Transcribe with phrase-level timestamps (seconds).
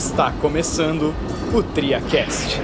[0.00, 1.14] Está começando
[1.54, 2.58] o TriaCast,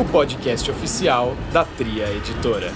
[0.00, 2.72] o podcast oficial da Tria Editora.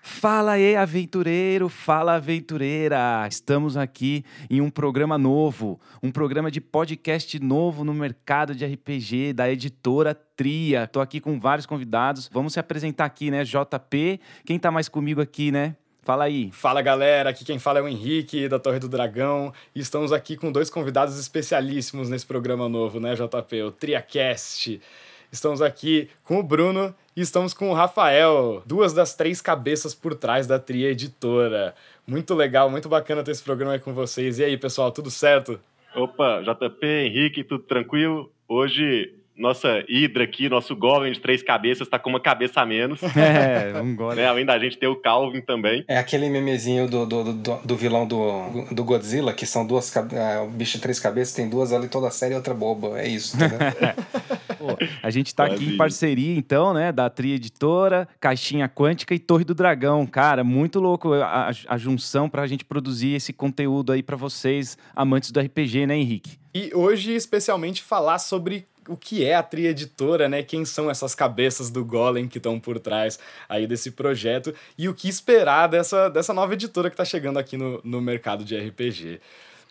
[0.00, 3.26] Fala aí, aventureiro, fala aventureira!
[3.28, 9.32] Estamos aqui em um programa novo, um programa de podcast novo no mercado de RPG
[9.32, 10.84] da editora Tria.
[10.84, 12.30] Estou aqui com vários convidados.
[12.32, 13.42] Vamos se apresentar aqui, né?
[13.42, 15.74] JP, quem tá mais comigo aqui, né?
[16.08, 16.50] Fala aí.
[16.50, 20.38] Fala galera, aqui quem fala é o Henrique da Torre do Dragão e estamos aqui
[20.38, 23.62] com dois convidados especialíssimos nesse programa novo, né, JP?
[23.64, 24.80] O TriaCast.
[25.30, 30.14] Estamos aqui com o Bruno e estamos com o Rafael, duas das três cabeças por
[30.14, 31.74] trás da Tria Editora.
[32.06, 34.38] Muito legal, muito bacana ter esse programa aí com vocês.
[34.38, 35.60] E aí, pessoal, tudo certo?
[35.94, 38.32] Opa, JP, Henrique, tudo tranquilo?
[38.48, 43.00] Hoje nossa Hidra aqui, nosso Golem de três cabeças, está com uma cabeça a menos.
[43.18, 44.18] É, um Golem.
[44.18, 44.26] Né?
[44.26, 45.84] Além da gente ter o Calvin também.
[45.86, 50.38] É aquele memezinho do, do, do, do vilão do, do Godzilla, que são duas é,
[50.40, 52.98] o bicho de três cabeças, tem duas ali toda série e outra boba.
[52.98, 53.58] É isso, entendeu?
[54.58, 56.90] Pô, a gente tá aqui em parceria, então, né?
[56.90, 60.06] Da Tri Editora, Caixinha Quântica e Torre do Dragão.
[60.06, 64.76] Cara, muito louco a, a, a junção pra gente produzir esse conteúdo aí para vocês,
[64.94, 66.38] amantes do RPG, né, Henrique?
[66.54, 70.42] E hoje, especialmente, falar sobre o que é a Tria Editora, né?
[70.42, 74.94] Quem são essas cabeças do Golem que estão por trás aí desse projeto e o
[74.94, 79.20] que esperar dessa, dessa nova editora que está chegando aqui no, no mercado de RPG.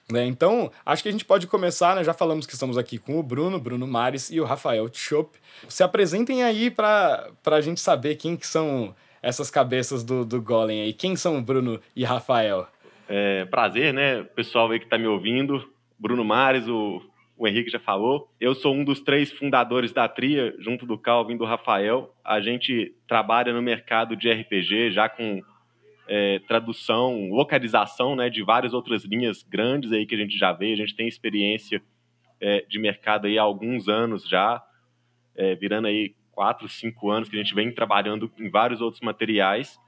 [0.10, 0.26] Né?
[0.26, 2.04] Então, acho que a gente pode começar, né?
[2.04, 5.38] Já falamos que estamos aqui com o Bruno, Bruno Mares e o Rafael Tchop.
[5.68, 10.82] Se apresentem aí para a gente saber quem que são essas cabeças do, do Golem
[10.82, 10.94] aí.
[10.94, 12.68] Quem são Bruno e Rafael?
[13.10, 14.24] É, prazer, né?
[14.36, 15.68] Pessoal aí que está me ouvindo.
[16.00, 17.02] Bruno Mares, o
[17.38, 18.34] o Henrique já falou.
[18.40, 22.16] Eu sou um dos três fundadores da Tria, junto do Calvin e do Rafael.
[22.26, 25.42] A gente trabalha no mercado de RPG já com
[26.08, 30.74] é, tradução, localização né, de várias outras linhas grandes aí que a gente já vê.
[30.74, 31.82] A gente tem experiência
[32.42, 34.64] é, de mercado aí há alguns anos já,
[35.36, 39.80] é, virando aí quatro, cinco anos que a gente vem trabalhando em vários outros materiais.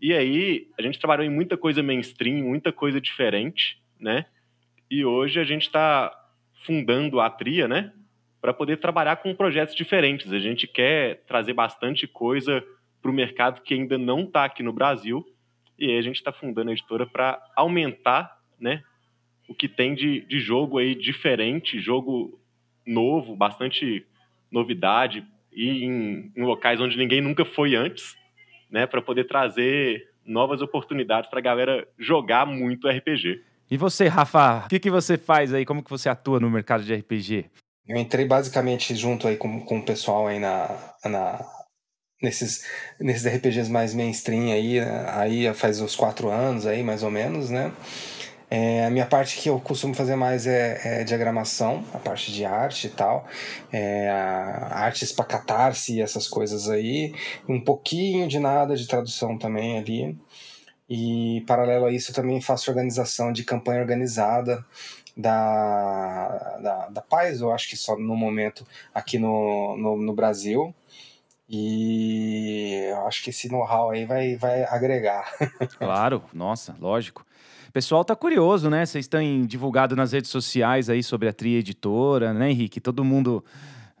[0.00, 4.26] E aí a gente trabalhou em muita coisa mainstream, muita coisa diferente, né?
[4.90, 6.10] E hoje a gente está
[6.64, 7.92] fundando a Tria, né?
[8.40, 10.32] Para poder trabalhar com projetos diferentes.
[10.32, 12.64] A gente quer trazer bastante coisa
[13.00, 15.24] para o mercado que ainda não está aqui no Brasil.
[15.78, 18.82] E aí a gente está fundando a editora para aumentar, né?
[19.48, 22.38] O que tem de, de jogo aí diferente, jogo
[22.86, 24.06] novo, bastante
[24.50, 28.16] novidade e em, em locais onde ninguém nunca foi antes,
[28.70, 28.86] né?
[28.86, 33.42] Para poder trazer novas oportunidades para a galera jogar muito RPG.
[33.70, 35.64] E você, Rafa, o que, que você faz aí?
[35.64, 37.44] Como que você atua no mercado de RPG?
[37.86, 41.40] Eu entrei basicamente junto aí com, com o pessoal aí na, na,
[42.20, 42.66] nesses,
[42.98, 47.72] nesses RPGs mais mainstream aí, aí faz uns quatro anos aí, mais ou menos, né?
[48.50, 52.44] É, a minha parte que eu costumo fazer mais é, é diagramação, a parte de
[52.44, 53.24] arte e tal,
[53.72, 57.14] é, artes para catarse e essas coisas aí,
[57.48, 60.18] um pouquinho de nada de tradução também ali.
[60.90, 64.64] E, paralelo a isso, também faço organização de campanha organizada
[65.16, 70.74] da, da, da Paz, eu acho que só no momento aqui no, no, no Brasil.
[71.48, 75.32] E eu acho que esse know-how aí vai, vai agregar.
[75.78, 77.24] Claro, nossa, lógico.
[77.68, 78.84] O pessoal tá curioso, né?
[78.84, 82.80] Vocês estão divulgado nas redes sociais aí sobre a Tria Editora, né, Henrique?
[82.80, 83.44] Todo mundo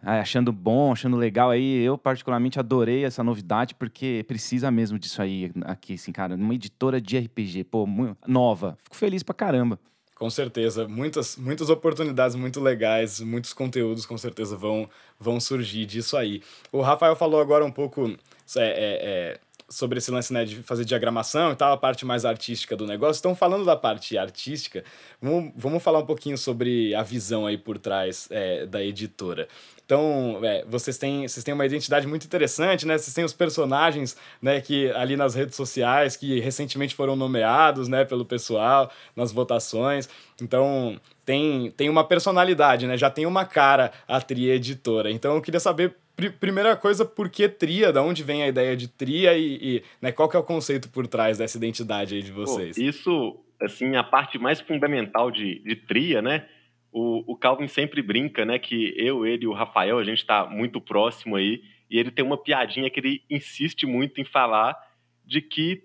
[0.02, 1.82] achando bom, achando legal aí.
[1.82, 6.34] Eu, particularmente, adorei essa novidade, porque precisa mesmo disso aí aqui, assim, cara.
[6.34, 7.86] Uma editora de RPG, pô,
[8.26, 8.76] nova.
[8.82, 9.78] Fico feliz pra caramba.
[10.20, 10.86] Com certeza.
[10.86, 14.86] Muitas, muitas oportunidades muito legais, muitos conteúdos com certeza vão,
[15.18, 16.42] vão surgir disso aí.
[16.70, 18.16] O Rafael falou agora um pouco é,
[18.58, 22.76] é, é, sobre esse lance né, de fazer diagramação e tal, a parte mais artística
[22.76, 23.20] do negócio.
[23.20, 24.84] Então, falando da parte artística,
[25.22, 29.48] vamos, vamos falar um pouquinho sobre a visão aí por trás é, da editora.
[29.90, 32.96] Então, é, vocês, têm, vocês têm uma identidade muito interessante, né?
[32.96, 38.04] Vocês têm os personagens, né, que ali nas redes sociais, que recentemente foram nomeados, né,
[38.04, 40.08] pelo pessoal, nas votações.
[40.40, 42.96] Então, tem, tem uma personalidade, né?
[42.96, 45.10] Já tem uma cara a Tria Editora.
[45.10, 47.92] Então, eu queria saber, pr primeira coisa, por que Tria?
[47.92, 50.88] Da onde vem a ideia de Tria e, e né, qual que é o conceito
[50.88, 52.76] por trás dessa identidade aí de vocês?
[52.76, 56.46] Pô, isso, assim, a parte mais fundamental de, de Tria, né?
[56.92, 60.46] O, o Calvin sempre brinca, né, que eu, ele e o Rafael, a gente está
[60.46, 64.76] muito próximo aí, e ele tem uma piadinha que ele insiste muito em falar
[65.24, 65.82] de que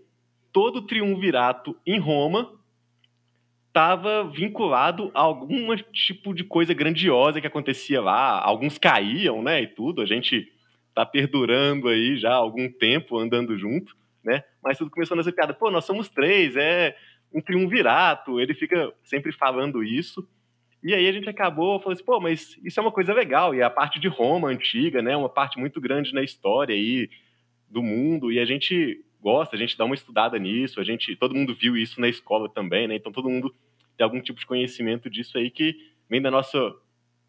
[0.52, 2.52] todo triunvirato em Roma
[3.68, 8.42] estava vinculado a algum tipo de coisa grandiosa que acontecia lá.
[8.42, 10.02] Alguns caíam, né, e tudo.
[10.02, 10.50] A gente
[10.94, 13.94] tá perdurando aí já há algum tempo andando junto,
[14.24, 14.46] né?
[14.64, 15.54] Mas tudo começou nessa piada.
[15.54, 16.96] Pô, nós somos três, é
[17.34, 20.26] um triunvirato, ele fica sempre falando isso.
[20.86, 23.64] E aí a gente acabou falando assim, pô, mas isso é uma coisa legal, e
[23.64, 27.10] a parte de Roma antiga, né, uma parte muito grande na história aí
[27.68, 31.34] do mundo, e a gente gosta, a gente dá uma estudada nisso, a gente, todo
[31.34, 32.94] mundo viu isso na escola também, né?
[32.94, 33.52] Então todo mundo
[33.98, 35.76] tem algum tipo de conhecimento disso aí que
[36.08, 36.60] vem da nossa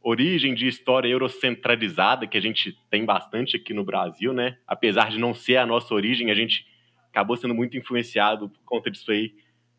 [0.02, 4.58] origem de história eurocentralizada que a gente tem bastante aqui no Brasil, né?
[4.66, 6.66] Apesar de não ser a nossa origem, a gente
[7.08, 9.32] acabou sendo muito influenciado por conta disso aí,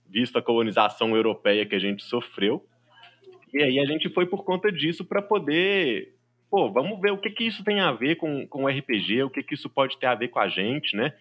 [0.10, 2.68] visto a colonização europeia que a gente sofreu.
[3.54, 6.14] E aí a gente foi por conta disso para poder,
[6.50, 9.30] pô, vamos ver o que que isso tem a ver com, com o RPG, o
[9.30, 11.14] que que isso pode ter a ver com a gente, né?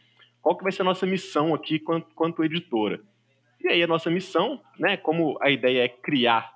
[0.43, 3.00] Qual que vai ser a nossa missão aqui quanto, quanto editora?
[3.61, 6.52] E aí a nossa missão, né, como a ideia é criar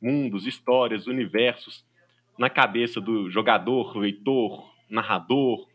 [0.00, 1.84] mundos, histórias, universos
[2.38, 5.66] na cabeça do jogador, leitor, narrador,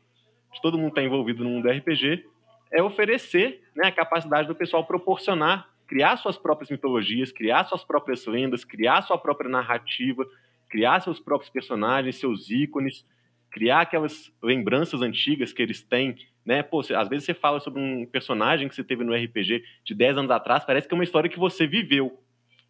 [0.53, 2.25] de todo mundo que está envolvido no mundo RPG,
[2.71, 8.25] é oferecer né, a capacidade do pessoal proporcionar, criar suas próprias mitologias, criar suas próprias
[8.25, 10.25] lendas, criar sua própria narrativa,
[10.69, 13.05] criar seus próprios personagens, seus ícones,
[13.49, 16.61] criar aquelas lembranças antigas que eles têm, né?
[16.61, 20.17] Pô, às vezes você fala sobre um personagem que você teve no RPG de 10
[20.17, 22.19] anos atrás, parece que é uma história que você viveu,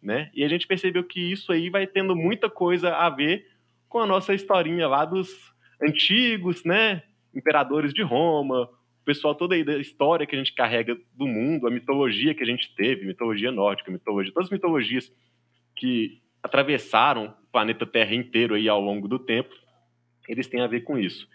[0.00, 0.30] né?
[0.32, 3.46] E a gente percebeu que isso aí vai tendo muita coisa a ver
[3.88, 5.28] com a nossa historinha lá dos
[5.82, 7.02] antigos, né?
[7.34, 8.70] Imperadores de Roma,
[9.08, 12.74] pessoal toda da história que a gente carrega do mundo, a mitologia que a gente
[12.76, 15.10] teve, mitologia nórdica, mitologia, todas as mitologias
[15.74, 19.48] que atravessaram o planeta Terra inteiro aí ao longo do tempo,
[20.28, 21.26] eles têm a ver com isso.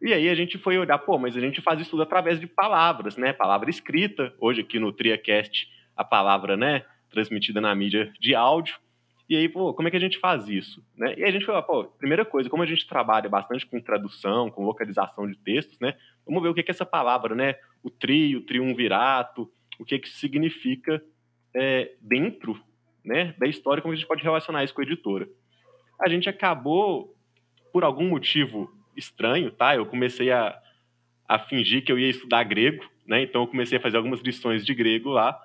[0.00, 2.46] E aí a gente foi olhar, pô, mas a gente faz isso tudo através de
[2.46, 3.32] palavras, né?
[3.32, 8.76] Palavra escrita, hoje aqui no TriaCast, a palavra, né, transmitida na mídia de áudio,
[9.28, 10.84] e aí, pô, como é que a gente faz isso?
[10.96, 11.14] Né?
[11.18, 14.64] E a gente falou, pô, primeira coisa, como a gente trabalha bastante com tradução, com
[14.64, 15.96] localização de textos, né?
[16.24, 17.56] Vamos ver o que é essa palavra, né?
[17.82, 19.50] O trio, o triunvirato,
[19.80, 21.02] o que que significa
[21.52, 22.60] é, dentro
[23.04, 25.28] né, da história, como a gente pode relacionar isso com a editora.
[26.00, 27.14] A gente acabou,
[27.72, 29.74] por algum motivo estranho, tá?
[29.74, 30.56] Eu comecei a,
[31.28, 33.22] a fingir que eu ia estudar grego, né?
[33.22, 35.36] Então eu comecei a fazer algumas lições de grego lá,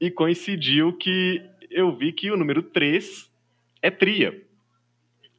[0.00, 1.42] e coincidiu que
[1.74, 3.30] eu vi que o número 3
[3.82, 4.40] é tria.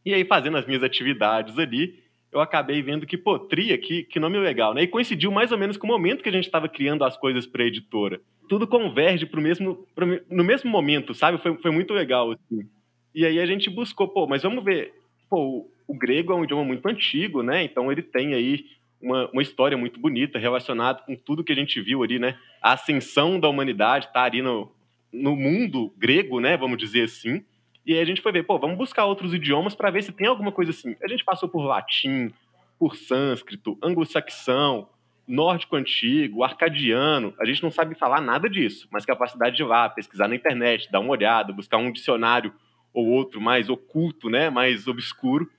[0.06, 4.20] E aí, fazendo as minhas atividades ali, eu acabei vendo que, pô, tria, que, que
[4.20, 4.84] nome legal, né?
[4.84, 7.48] E coincidiu mais ou menos com o momento que a gente estava criando as coisas
[7.48, 8.20] para a editora.
[8.50, 11.38] Tudo converge pro mesmo, pro, no mesmo momento, sabe?
[11.40, 12.70] Foi, foi muito legal, assim.
[13.16, 14.94] E aí a gente buscou, pô, mas vamos ver.
[15.30, 17.64] Pô, o, o grego é um idioma muito antigo, né?
[17.64, 18.66] Então ele tem aí
[19.02, 22.38] uma, uma história muito bonita relacionada com tudo que a gente viu ali, né?
[22.62, 24.70] A ascensão da humanidade está ali no,
[25.16, 26.58] no mundo grego, né?
[26.58, 27.44] Vamos dizer assim.
[27.86, 30.28] E aí a gente foi ver, pô, vamos buscar outros idiomas para ver se tem
[30.28, 30.96] alguma coisa assim.
[31.04, 32.32] A gente passou por latim,
[32.80, 34.90] por sânscrito, anglo-saxão,
[35.28, 37.34] nórdico antigo, arcadiano.
[37.40, 40.92] A gente não sabe falar nada disso, mas capacidade de ir lá, pesquisar na internet,
[40.92, 42.54] dar uma olhada, buscar um dicionário
[42.94, 45.50] ou outro mais oculto, né, mais obscuro,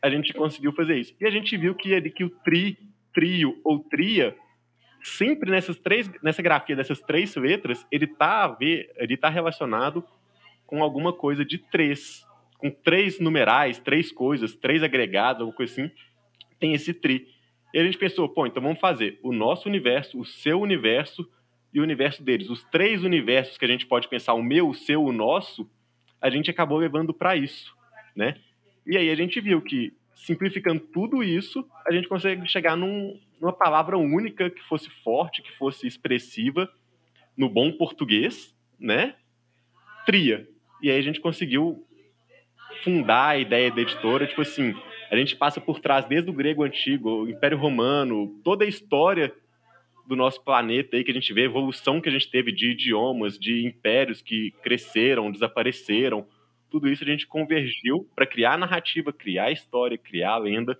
[0.00, 1.14] a gente conseguiu fazer isso.
[1.20, 2.78] E a gente viu que ali que o tri
[3.12, 4.36] trio ou tria,
[5.04, 10.02] sempre nessas três, nessa grafia dessas três letras, ele está a ver, ele tá relacionado
[10.66, 15.90] com alguma coisa de três, com três numerais, três coisas, três agregados, alguma coisa assim,
[16.58, 17.28] tem esse tri.
[17.72, 21.28] E a gente pensou, pô, então vamos fazer o nosso universo, o seu universo
[21.72, 22.48] e o universo deles.
[22.48, 25.68] Os três universos que a gente pode pensar, o meu, o seu, o nosso,
[26.18, 27.76] a gente acabou levando para isso,
[28.16, 28.36] né?
[28.86, 33.52] E aí a gente viu que simplificando tudo isso, a gente consegue chegar num, numa
[33.52, 36.70] palavra única que fosse forte, que fosse expressiva,
[37.36, 39.14] no bom português, né?
[40.06, 40.48] Tria.
[40.82, 41.84] E aí a gente conseguiu
[42.82, 44.74] fundar a ideia da editora, tipo assim,
[45.10, 49.32] a gente passa por trás desde o grego antigo, o Império Romano, toda a história
[50.06, 52.72] do nosso planeta aí que a gente vê, a evolução que a gente teve de
[52.72, 56.26] idiomas, de impérios que cresceram, desapareceram,
[56.70, 60.78] tudo isso a gente convergiu para criar a narrativa, criar a história, criar a lenda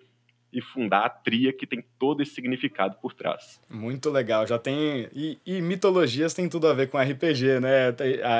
[0.54, 3.60] e fundar a tria que tem todo esse significado por trás.
[3.68, 5.08] Muito legal, já tem.
[5.12, 7.94] E, e, mitologias tem tudo a ver com RPG, né?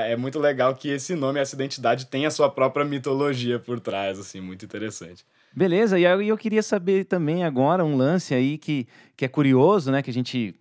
[0.08, 4.18] É muito legal que esse nome, essa identidade, tem a sua própria mitologia por trás,
[4.18, 5.24] assim, muito interessante.
[5.52, 10.02] Beleza, e eu queria saber também agora um lance aí que, que é curioso, né?
[10.02, 10.54] Que a gente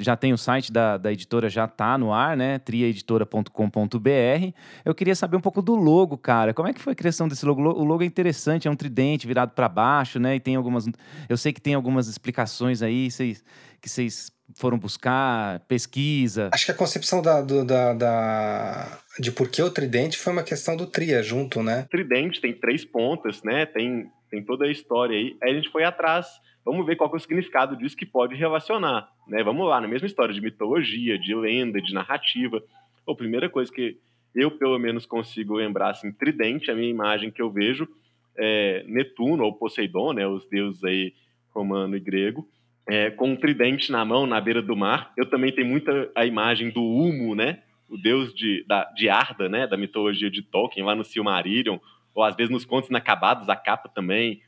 [0.00, 2.58] já tem o site da, da editora, já tá no ar, né?
[2.58, 4.52] triaeditora.com.br.
[4.84, 6.54] Eu queria saber um pouco do logo, cara.
[6.54, 7.62] Como é que foi a criação desse logo?
[7.62, 10.36] O logo é interessante, é um tridente virado para baixo, né?
[10.36, 10.86] E tem algumas.
[11.28, 13.42] Eu sei que tem algumas explicações aí vocês,
[13.80, 16.48] que vocês foram buscar, pesquisa.
[16.52, 20.42] Acho que a concepção da, do, da, da, de por que o tridente foi uma
[20.42, 21.86] questão do tria junto, né?
[21.90, 23.66] Tridente tem três pontas, né?
[23.66, 25.36] Tem, tem toda a história aí.
[25.42, 29.08] Aí a gente foi atrás Vamos ver qual é o significado disso que pode relacionar.
[29.26, 29.42] Né?
[29.42, 32.62] Vamos lá, na mesma história de mitologia, de lenda, de narrativa.
[33.08, 33.96] a primeira coisa que
[34.34, 37.88] eu, pelo menos, consigo lembrar, assim, tridente, a minha imagem que eu vejo
[38.36, 41.14] é Netuno ou Poseidon, né, os deuses aí
[41.54, 42.46] romano e grego,
[42.86, 45.10] é, com um tridente na mão, na beira do mar.
[45.16, 49.48] Eu também tenho muita a imagem do Humo, né, o deus de, da, de Arda,
[49.48, 51.78] né, da mitologia de Tolkien, lá no Silmarillion,
[52.18, 54.42] ou às vezes nos contos inacabados, a capa também,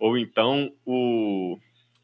[0.00, 1.56] ou então o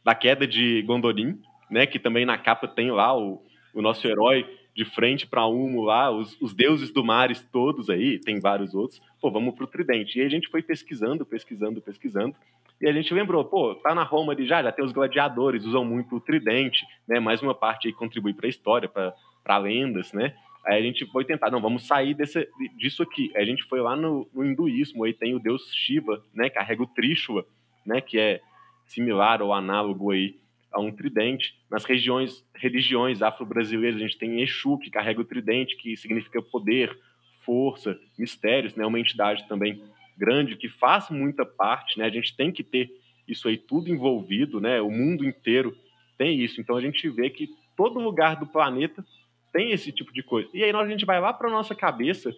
[0.05, 1.37] da queda de Gondolin,
[1.69, 3.43] né, que também na capa tem lá o,
[3.75, 8.21] o nosso herói de frente para Humo lá, os, os, deuses do mares todos aí,
[8.21, 9.03] tem vários outros.
[9.21, 10.17] Pô, vamos pro Tridente.
[10.17, 12.37] E a gente foi pesquisando, pesquisando, pesquisando.
[12.81, 15.85] E a gente lembrou, pô, tá na Roma ali já, já tem os gladiadores, usam
[15.85, 17.19] muito o tridente, né?
[17.19, 20.35] Mais uma parte aí contribui para a história, para lendas, né?
[20.71, 23.33] Aí a gente foi tentar, não, vamos sair desse, disso aqui.
[23.35, 26.49] Aí a gente foi lá no, no hinduísmo, aí tem o deus Shiva, né?
[26.49, 27.45] Carrega o Trishula,
[27.85, 28.01] né?
[28.01, 28.41] Que é
[28.87, 30.37] similar ou análogo aí
[30.71, 31.57] a um tridente.
[31.69, 36.97] Nas regiões, religiões afro-brasileiras, a gente tem Exu, que carrega o tridente, que significa poder,
[37.45, 38.87] força, mistérios, né?
[38.87, 39.83] Uma entidade também
[40.17, 42.05] grande que faz muita parte, né?
[42.05, 42.93] A gente tem que ter
[43.27, 44.81] isso aí tudo envolvido, né?
[44.81, 45.77] O mundo inteiro
[46.17, 46.61] tem isso.
[46.61, 49.05] Então a gente vê que todo lugar do planeta
[49.53, 50.49] tem esse tipo de coisa.
[50.55, 52.35] E aí nós, a gente vai lá para nossa cabeça,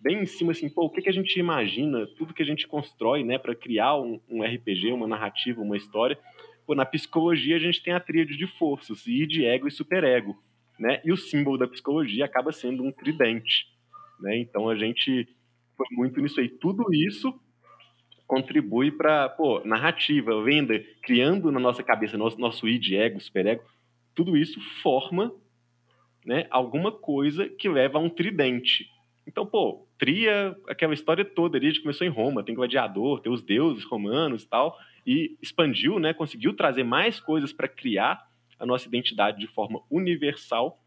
[0.00, 2.66] bem em cima assim, pô, o que, que a gente imagina, tudo que a gente
[2.66, 6.18] constrói, né, para criar um, um, RPG, uma narrativa, uma história.
[6.66, 10.36] Pô, na psicologia a gente tem a tríade de forças, id, ego e superego,
[10.78, 11.00] né?
[11.04, 13.66] E o símbolo da psicologia acaba sendo um tridente,
[14.20, 14.38] né?
[14.38, 15.28] Então a gente
[15.76, 16.48] foi muito nisso aí.
[16.48, 17.34] Tudo isso
[18.26, 23.62] contribui para, pô, narrativa, venda, criando na nossa cabeça nosso, nosso id, ego, superego,
[24.14, 25.32] tudo isso forma
[26.24, 28.88] né, alguma coisa que leva a um tridente.
[29.26, 33.42] Então, pô, tria aquela história toda ali, de começou em Roma, tem gladiador, tem os
[33.42, 34.76] deuses romanos e tal,
[35.06, 38.26] e expandiu, né, conseguiu trazer mais coisas para criar
[38.58, 40.78] a nossa identidade de forma universal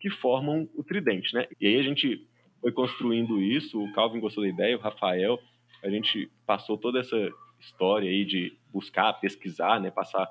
[0.00, 1.46] que formam o tridente, né?
[1.60, 2.26] E aí a gente
[2.60, 5.38] foi construindo isso, o Calvin gostou da ideia, o Rafael,
[5.82, 7.30] a gente passou toda essa
[7.60, 10.28] história aí de buscar, pesquisar, né, passar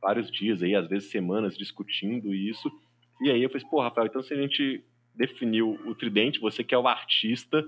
[0.00, 2.70] vários dias aí, às vezes semanas discutindo isso.
[3.22, 6.74] E aí eu falei, pô, Rafael, então se a gente definiu o tridente, você que
[6.74, 7.64] é o artista,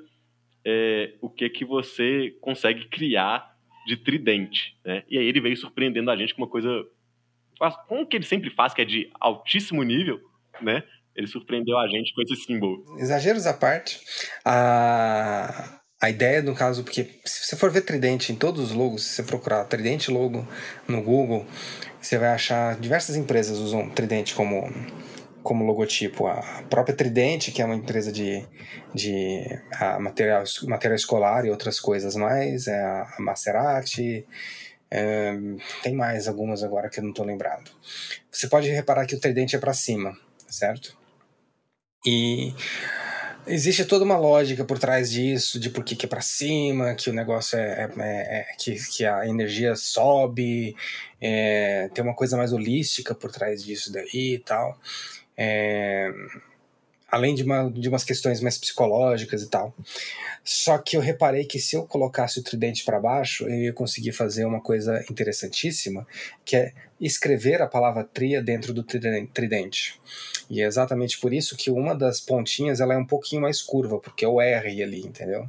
[0.64, 3.54] é, o que que você consegue criar
[3.86, 5.04] de tridente, né?
[5.08, 6.68] E aí ele veio surpreendendo a gente com uma coisa,
[7.86, 10.20] com o que ele sempre faz, que é de altíssimo nível,
[10.60, 10.82] né?
[11.14, 12.84] Ele surpreendeu a gente com esse símbolo.
[12.98, 14.00] Exageros à parte,
[14.44, 19.04] a, a ideia, no caso, porque se você for ver Tridente em todos os logos,
[19.04, 20.46] se você procurar Tridente logo
[20.88, 21.46] no Google,
[22.00, 24.68] você vai achar diversas empresas usam Tridente como,
[25.44, 26.26] como logotipo.
[26.26, 28.44] A própria Tridente, que é uma empresa de,
[28.92, 29.44] de
[30.00, 34.26] material, material escolar e outras coisas mais, é a Maserati,
[34.90, 35.34] é,
[35.82, 37.70] tem mais algumas agora que eu não estou lembrado.
[38.32, 40.16] Você pode reparar que o tridente é para cima,
[40.48, 40.96] certo?
[42.06, 42.54] E
[43.46, 47.10] existe toda uma lógica por trás disso, de por que, que é para cima, que
[47.10, 50.74] o negócio é, é, é, é, que, que a energia sobe,
[51.20, 54.78] é, tem uma coisa mais holística por trás disso daí e tal.
[55.36, 56.12] É,
[57.14, 59.72] além de, uma, de umas questões mais psicológicas e tal.
[60.42, 64.12] Só que eu reparei que se eu colocasse o tridente para baixo, eu ia conseguir
[64.12, 66.06] fazer uma coisa interessantíssima,
[66.44, 70.00] que é escrever a palavra tria dentro do tridente.
[70.50, 73.98] E é exatamente por isso que uma das pontinhas ela é um pouquinho mais curva,
[73.98, 75.48] porque é o R ali, entendeu?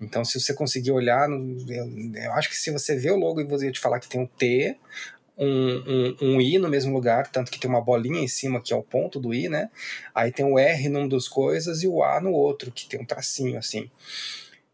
[0.00, 3.44] Então, se você conseguir olhar, eu, eu acho que se você vê o logo e
[3.44, 4.76] você te falar que tem um T,
[5.38, 8.72] um, um, um, I no mesmo lugar, tanto que tem uma bolinha em cima que
[8.72, 9.70] é o ponto do I, né?
[10.14, 13.04] Aí tem o R num dos coisas e o A no outro, que tem um
[13.04, 13.90] tracinho assim.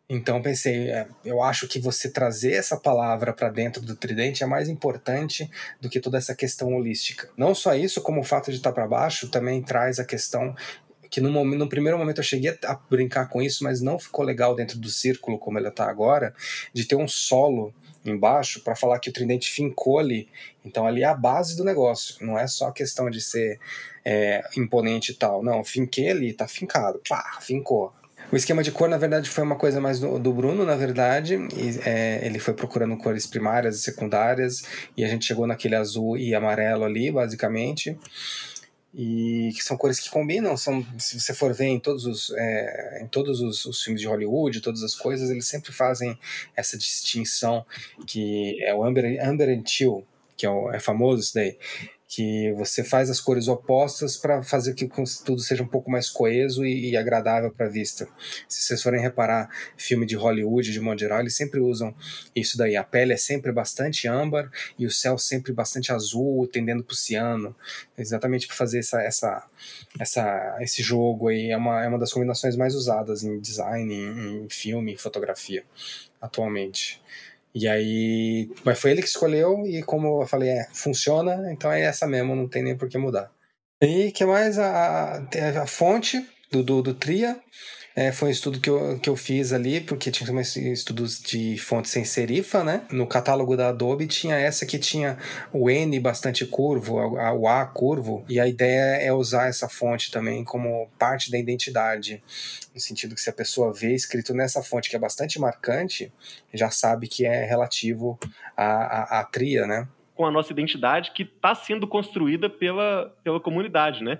[0.09, 4.47] Então pensei, é, eu acho que você trazer essa palavra para dentro do tridente é
[4.47, 7.31] mais importante do que toda essa questão holística.
[7.37, 10.55] Não só isso, como o fato de estar para baixo também traz a questão
[11.11, 14.25] que no, momento, no primeiro momento eu cheguei a brincar com isso, mas não ficou
[14.25, 16.35] legal dentro do círculo como ele está agora,
[16.73, 17.73] de ter um solo
[18.05, 20.29] embaixo para falar que o tridente fincou ali.
[20.65, 22.17] Então ali é a base do negócio.
[22.25, 23.59] Não é só questão de ser
[24.05, 25.43] é, imponente e tal.
[25.43, 27.01] Não, finquei ali, tá fincado.
[27.09, 27.93] Pá, fincou.
[28.33, 31.35] O esquema de cor, na verdade, foi uma coisa mais do, do Bruno, na verdade.
[31.57, 34.65] E, é, ele foi procurando cores primárias e secundárias,
[34.97, 37.97] e a gente chegou naquele azul e amarelo ali, basicamente.
[38.97, 43.01] E que são cores que combinam, são, se você for ver em todos os, é,
[43.03, 46.17] em todos os, os, filmes de Hollywood, todas as coisas, eles sempre fazem
[46.55, 47.67] essa distinção
[48.07, 50.05] que é o Amber, Amber and Teal,
[50.37, 51.59] que é, o, é famoso isso daí,
[52.15, 54.89] que você faz as cores opostas para fazer que
[55.25, 58.07] tudo seja um pouco mais coeso e, e agradável para a vista.
[58.49, 61.93] Se vocês forem reparar filme de Hollywood, de modo geral, eles sempre usam
[62.33, 62.77] isso daí.
[62.77, 66.97] A pele é sempre bastante âmbar e o céu sempre bastante azul, tendendo para o
[66.97, 67.55] ciano,
[67.99, 69.47] exatamente para fazer essa, essa,
[69.99, 71.51] essa, esse jogo aí.
[71.51, 75.65] É uma, é uma das combinações mais usadas em design, em, em filme, em fotografia
[76.25, 77.03] atualmente.
[77.55, 81.83] E aí, mas foi ele que escolheu e como eu falei, é, funciona, então é
[81.83, 83.31] essa mesmo, não tem nem por que mudar.
[83.81, 85.23] E que mais a,
[85.63, 87.41] a fonte do, do, do Tria
[87.97, 91.57] é, foi um estudo que eu, que eu fiz ali, porque tinha também estudos de
[91.59, 92.85] fontes sem serifa, né?
[92.91, 95.17] No catálogo da Adobe tinha essa que tinha
[95.53, 100.43] o N bastante curvo, o A curvo, e a ideia é usar essa fonte também
[100.43, 102.21] como parte da identidade,
[102.75, 106.13] no sentido que se a pessoa vê escrito nessa fonte que é bastante marcante,
[106.53, 108.19] já sabe que é relativo
[108.57, 109.87] à, à, à tria, né?
[110.17, 114.19] Com a nossa identidade que está sendo construída pela, pela comunidade, né?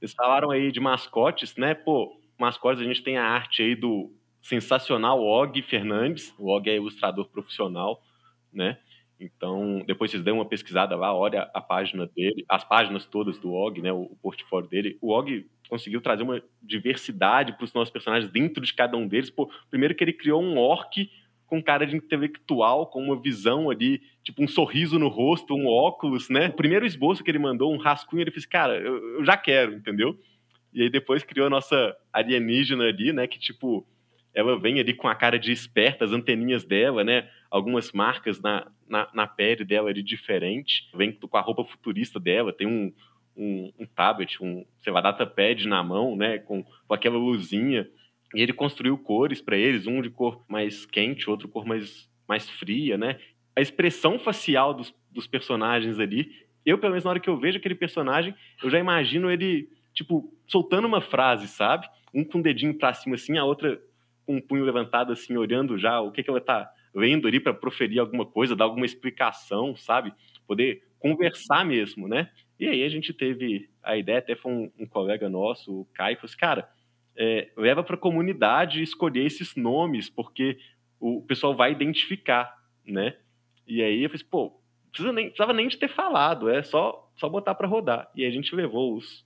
[0.00, 1.74] Eles falaram aí de mascotes, né?
[1.74, 4.12] Pô, mascotes, a gente tem a arte aí do
[4.42, 6.34] sensacional Og Fernandes.
[6.38, 8.02] O Og é ilustrador profissional,
[8.52, 8.78] né?
[9.18, 13.50] Então, depois vocês dêem uma pesquisada lá, olha a página dele, as páginas todas do
[13.52, 14.98] Og, né, o portfólio dele.
[15.00, 19.30] O Og conseguiu trazer uma diversidade para os nossos personagens dentro de cada um deles.
[19.30, 21.10] Pô, primeiro que ele criou um orc
[21.46, 26.28] com cara de intelectual, com uma visão ali, tipo um sorriso no rosto, um óculos,
[26.28, 26.48] né?
[26.48, 29.72] O primeiro esboço que ele mandou, um rascunho, ele fez, cara, eu, eu já quero,
[29.74, 30.18] entendeu?
[30.76, 33.26] E aí depois criou a nossa alienígena ali, né?
[33.26, 33.86] Que tipo,
[34.34, 37.30] ela vem ali com a cara de esperta, as anteninhas dela, né?
[37.50, 40.86] Algumas marcas na, na, na pele dela ali diferente.
[40.94, 42.92] Vem com a roupa futurista dela, tem um,
[43.34, 46.36] um, um tablet, um, sei lá, datapad na mão, né?
[46.40, 47.88] Com, com aquela luzinha.
[48.34, 52.50] E ele construiu cores para eles, um de cor mais quente, outro cor mais, mais
[52.50, 53.18] fria, né?
[53.56, 56.30] A expressão facial dos, dos personagens ali,
[56.66, 60.32] eu, pelo menos na hora que eu vejo aquele personagem, eu já imagino ele tipo,
[60.46, 61.88] soltando uma frase, sabe?
[62.14, 63.80] Um com o dedinho pra cima, assim, a outra
[64.26, 67.54] com o punho levantado, assim, olhando já o que, que ela tá vendo ali para
[67.54, 70.12] proferir alguma coisa, dar alguma explicação, sabe?
[70.46, 72.30] Poder conversar mesmo, né?
[72.58, 76.16] E aí a gente teve a ideia, até foi um, um colega nosso, o Caio,
[76.16, 76.70] falou assim, cara,
[77.16, 80.58] é, leva para a comunidade escolher esses nomes, porque
[81.00, 82.54] o pessoal vai identificar,
[82.86, 83.16] né?
[83.66, 87.10] E aí eu falei, assim, pô, precisa nem, precisava nem de ter falado, é só,
[87.16, 88.10] só botar para rodar.
[88.14, 89.25] E aí a gente levou os,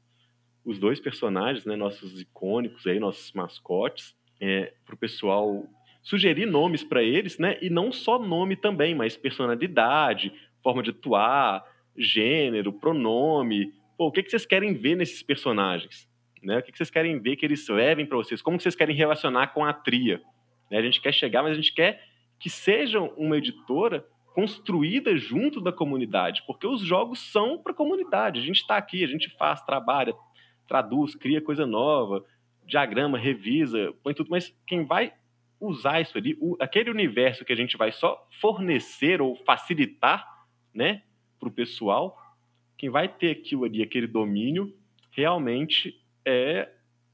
[0.64, 5.64] os dois personagens, né, nossos icônicos aí, nossos mascotes, é, para o pessoal
[6.02, 11.64] sugerir nomes para eles, né, e não só nome também, mas personalidade, forma de atuar,
[11.96, 13.72] gênero, pronome.
[13.96, 16.08] Pô, o que, que vocês querem ver nesses personagens?
[16.42, 16.58] Né?
[16.58, 18.40] O que, que vocês querem ver que eles levem para vocês?
[18.40, 20.22] Como vocês querem relacionar com a tria?
[20.70, 20.78] Né?
[20.78, 22.02] A gente quer chegar, mas a gente quer
[22.38, 28.40] que sejam uma editora construída junto da comunidade, porque os jogos são para a comunidade.
[28.40, 30.14] A gente está aqui, a gente faz, trabalha,
[30.70, 32.24] traduz, cria coisa nova,
[32.64, 35.12] diagrama, revisa, põe tudo, mas quem vai
[35.60, 40.24] usar isso ali, o, aquele universo que a gente vai só fornecer ou facilitar,
[40.72, 41.02] né,
[41.40, 42.16] para o pessoal,
[42.78, 44.72] quem vai ter aquilo ali, aquele domínio,
[45.10, 46.70] realmente é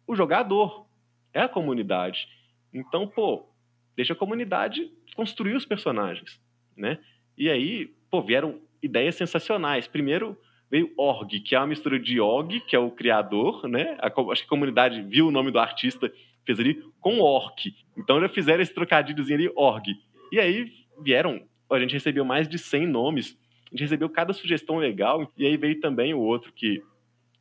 [0.06, 0.86] o jogador,
[1.32, 2.28] é a comunidade.
[2.74, 3.48] Então, pô,
[3.96, 6.38] deixa a comunidade construir os personagens,
[6.76, 6.98] né?
[7.38, 9.88] E aí, pô, vieram ideias sensacionais.
[9.88, 10.38] Primeiro,
[10.70, 13.96] veio Org, que é uma mistura de Og, que é o criador, né?
[14.00, 16.12] A, acho que a comunidade viu o nome do artista,
[16.44, 17.74] fez ali, com Orc.
[17.96, 19.86] Então já fizeram esse trocadilhozinho ali, Org.
[20.32, 24.78] E aí vieram, a gente recebeu mais de 100 nomes, a gente recebeu cada sugestão
[24.78, 26.82] legal, e aí veio também o outro que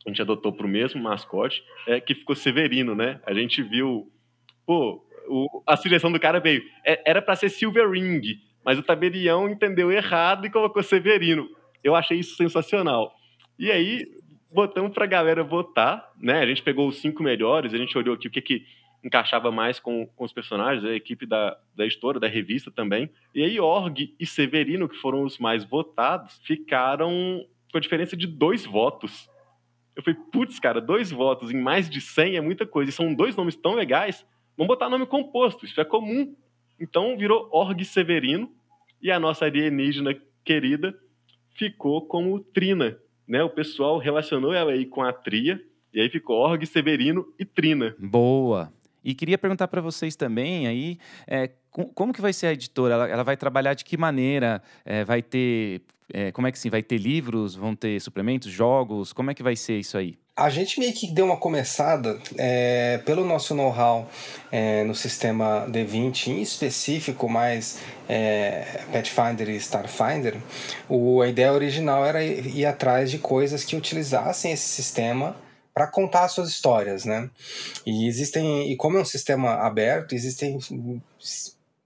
[0.06, 3.20] a gente adotou para o mesmo mascote, é, que ficou Severino, né?
[3.26, 4.12] A gente viu,
[4.66, 8.22] pô, o, a sugestão do cara veio, é, era para ser Silver Ring,
[8.64, 11.50] mas o tabelião entendeu errado e colocou Severino.
[11.86, 13.16] Eu achei isso sensacional.
[13.60, 14.08] E aí,
[14.52, 16.40] botamos para a galera votar, né?
[16.40, 18.66] A gente pegou os cinco melhores, a gente olhou aqui o que, que
[19.04, 23.08] encaixava mais com, com os personagens, a equipe da, da editora, da revista também.
[23.36, 28.26] E aí, Org e Severino, que foram os mais votados, ficaram com a diferença de
[28.26, 29.30] dois votos.
[29.96, 32.90] Eu falei, putz, cara, dois votos em mais de 100 é muita coisa.
[32.90, 34.26] E são dois nomes tão legais.
[34.58, 36.36] Vamos botar nome composto, isso é comum.
[36.80, 38.52] Então virou Org Severino.
[39.00, 41.00] E a nossa alienígena querida
[41.56, 43.44] ficou como Trina, né?
[43.44, 45.60] O pessoal relacionou ela aí com a Tria,
[45.94, 47.96] e aí ficou Org, Severino e Trina.
[47.98, 48.72] Boa.
[49.04, 52.96] E queria perguntar para vocês também aí, é, como que vai ser a editora?
[52.96, 54.62] Ela, ela vai trabalhar de que maneira?
[54.84, 56.70] É, vai ter, é, como é que sim?
[56.70, 57.56] Vai ter livros?
[57.56, 59.14] Vão ter suplementos, jogos?
[59.14, 60.18] Como é que vai ser isso aí?
[60.38, 64.10] A gente meio que deu uma começada é, pelo nosso know-how
[64.52, 70.36] é, no sistema D20, em específico mais é, Pathfinder e Starfinder.
[70.90, 75.38] O, a ideia original era ir, ir atrás de coisas que utilizassem esse sistema
[75.74, 77.30] para contar suas histórias, né?
[77.86, 80.60] E existem, e como é um sistema aberto, existem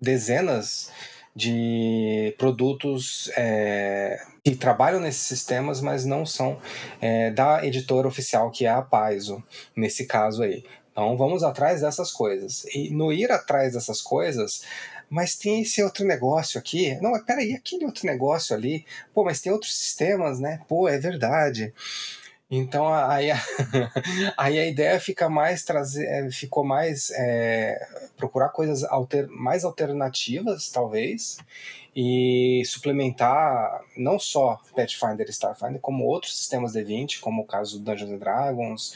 [0.01, 0.89] dezenas
[1.39, 6.59] de produtos é, que trabalham nesses sistemas, mas não são
[6.99, 9.41] é, da editora oficial, que é a Paizo,
[9.73, 10.65] nesse caso aí.
[10.91, 12.65] Então vamos atrás dessas coisas.
[12.75, 14.63] E no ir atrás dessas coisas,
[15.09, 16.99] mas tem esse outro negócio aqui.
[17.01, 18.85] Não, peraí, aquele outro negócio ali.
[19.13, 20.59] Pô, mas tem outros sistemas, né?
[20.67, 21.73] Pô, é verdade.
[22.51, 23.37] Então aí a,
[24.35, 27.79] aí a ideia fica mais trazer, é, ficou mais é,
[28.17, 31.37] procurar coisas alter, mais alternativas, talvez,
[31.95, 37.85] e suplementar não só Pathfinder e Starfinder, como outros sistemas D20, como o caso do
[37.85, 38.95] Dungeons and Dragons,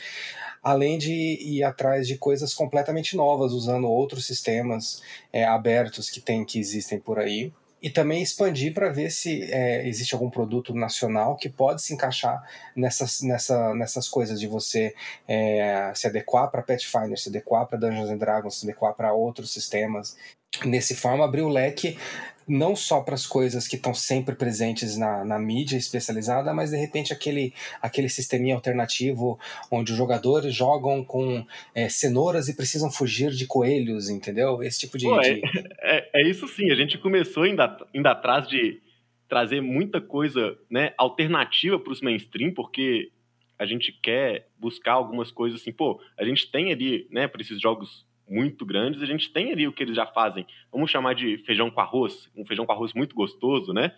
[0.63, 6.44] além de ir atrás de coisas completamente novas, usando outros sistemas é, abertos que tem
[6.44, 11.36] que existem por aí e também expandir para ver se é, existe algum produto nacional
[11.36, 12.41] que pode se encaixar
[12.74, 14.96] nessas, nessa, nessas coisas de você
[15.28, 19.52] é, se adequar para Pathfinder, se adequar para Dungeons and Dragons, se adequar para outros
[19.52, 20.15] sistemas.
[20.63, 21.98] Nesse forma, abrir o leque
[22.47, 26.77] não só para as coisas que estão sempre presentes na, na mídia especializada, mas de
[26.77, 29.39] repente aquele, aquele sisteminha alternativo
[29.71, 34.62] onde os jogadores jogam com é, cenouras e precisam fugir de coelhos, entendeu?
[34.63, 35.06] Esse tipo de.
[35.06, 35.21] Pô.
[35.21, 35.41] É,
[35.82, 37.62] é, é, isso sim, a gente começou indo,
[37.93, 38.82] indo atrás de
[39.27, 43.12] trazer muita coisa né, alternativa para os mainstream, porque
[43.58, 47.60] a gente quer buscar algumas coisas assim, pô, a gente tem ali, né, para esses
[47.60, 50.45] jogos muito grandes, a gente tem ali o que eles já fazem.
[50.71, 53.93] Vamos chamar de feijão com arroz, um feijão com arroz muito gostoso, né?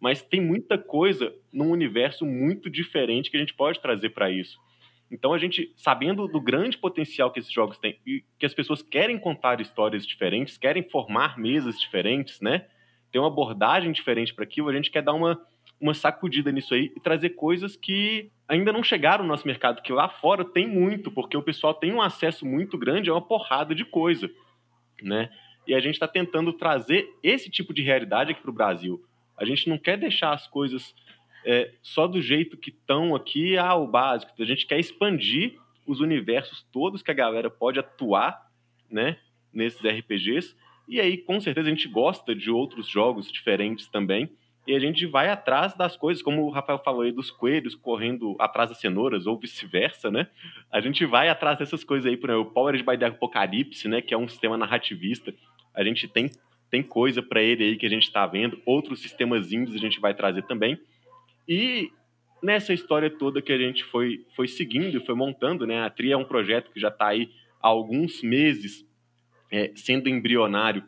[0.00, 4.58] Mas tem muita coisa num universo muito diferente que a gente pode trazer para isso.
[5.10, 8.82] Então a gente, sabendo do grande potencial que esses jogos têm e que as pessoas
[8.82, 12.66] querem contar histórias diferentes, querem formar mesas diferentes, né?
[13.12, 15.40] Tem uma abordagem diferente para aquilo, a gente quer dar uma
[15.84, 19.92] uma sacudida nisso aí e trazer coisas que ainda não chegaram no nosso mercado, que
[19.92, 23.74] lá fora tem muito, porque o pessoal tem um acesso muito grande a uma porrada
[23.74, 24.30] de coisa,
[25.02, 25.30] né?
[25.66, 29.04] E a gente está tentando trazer esse tipo de realidade aqui para o Brasil.
[29.36, 30.94] A gente não quer deixar as coisas
[31.44, 34.32] é, só do jeito que estão aqui, ah, o básico.
[34.38, 35.54] A gente quer expandir
[35.86, 38.50] os universos todos que a galera pode atuar,
[38.90, 39.18] né,
[39.52, 40.56] nesses RPGs.
[40.88, 44.30] E aí, com certeza, a gente gosta de outros jogos diferentes também
[44.66, 48.34] e a gente vai atrás das coisas, como o Rafael falou aí dos coelhos correndo
[48.38, 50.26] atrás das cenouras, ou vice-versa, né?
[50.72, 54.00] A gente vai atrás dessas coisas aí, por exemplo, o Powered by the Apocalypse, né?
[54.00, 55.34] Que é um sistema narrativista.
[55.74, 56.30] A gente tem,
[56.70, 60.00] tem coisa para ele aí que a gente está vendo, outros sistemas índios a gente
[60.00, 60.80] vai trazer também.
[61.46, 61.90] E
[62.42, 65.82] nessa história toda que a gente foi, foi seguindo e foi montando, né?
[65.82, 68.86] A TRI é um projeto que já está aí há alguns meses
[69.52, 70.82] é, sendo embrionário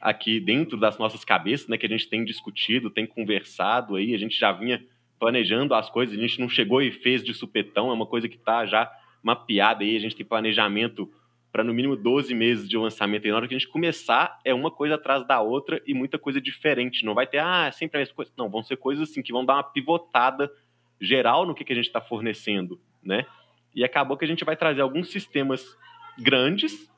[0.00, 4.18] aqui dentro das nossas cabeças, né, que a gente tem discutido, tem conversado aí, a
[4.18, 4.82] gente já vinha
[5.18, 8.36] planejando as coisas, a gente não chegou e fez de supetão, é uma coisa que
[8.36, 8.90] está já
[9.22, 11.12] mapeada aí, a gente tem planejamento
[11.52, 14.54] para no mínimo 12 meses de lançamento, e na hora que a gente começar, é
[14.54, 17.98] uma coisa atrás da outra e muita coisa diferente, não vai ter, ah, é sempre
[17.98, 20.50] a mesma coisa, não, vão ser coisas assim que vão dar uma pivotada
[20.98, 23.26] geral no que, que a gente está fornecendo, né,
[23.74, 25.76] e acabou que a gente vai trazer alguns sistemas
[26.18, 26.90] grandes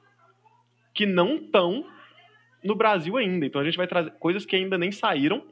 [0.95, 1.85] que não estão
[2.62, 3.46] no Brasil ainda.
[3.46, 5.44] Então a gente vai trazer coisas que ainda nem saíram,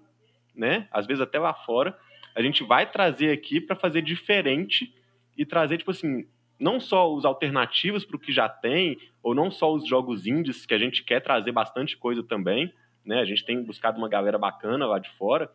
[0.54, 0.88] né?
[0.90, 1.96] Às vezes até lá fora.
[2.34, 4.94] A gente vai trazer aqui para fazer diferente
[5.36, 6.26] e trazer, tipo assim,
[6.58, 10.66] não só os alternativos para o que já tem, ou não só os jogos indies,
[10.66, 12.72] que a gente quer trazer bastante coisa também,
[13.04, 13.20] né?
[13.20, 15.50] A gente tem buscado uma galera bacana lá de fora,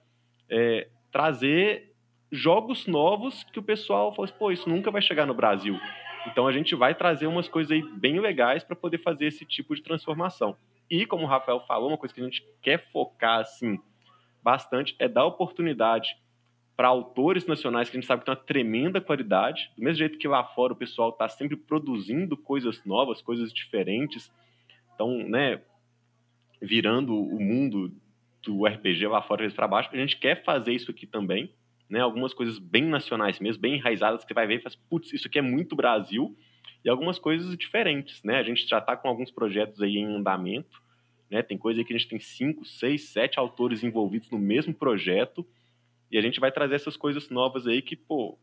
[0.49, 1.93] é, trazer
[2.31, 5.79] jogos novos que o pessoal fala assim, pô, isso nunca vai chegar no Brasil.
[6.27, 9.75] Então a gente vai trazer umas coisas aí bem legais para poder fazer esse tipo
[9.75, 10.57] de transformação.
[10.89, 13.79] E, como o Rafael falou, uma coisa que a gente quer focar assim
[14.43, 16.15] bastante é dar oportunidade
[16.75, 20.17] para autores nacionais que a gente sabe que tem uma tremenda qualidade, do mesmo jeito
[20.17, 24.31] que lá fora o pessoal está sempre produzindo coisas novas, coisas diferentes,
[24.93, 25.61] então, né,
[26.61, 27.91] virando o mundo
[28.43, 31.49] do RPG lá fora para baixo, a gente quer fazer isso aqui também,
[31.89, 35.13] né, algumas coisas bem nacionais mesmo, bem enraizadas, que você vai ver e faz, putz,
[35.13, 36.35] isso aqui é muito Brasil,
[36.83, 38.37] e algumas coisas diferentes, né?
[38.37, 40.81] A gente já está com alguns projetos aí em andamento,
[41.29, 41.41] né?
[41.41, 45.45] Tem coisa aí que a gente tem cinco, seis, sete autores envolvidos no mesmo projeto
[46.11, 48.37] e a gente vai trazer essas coisas novas aí que, pô,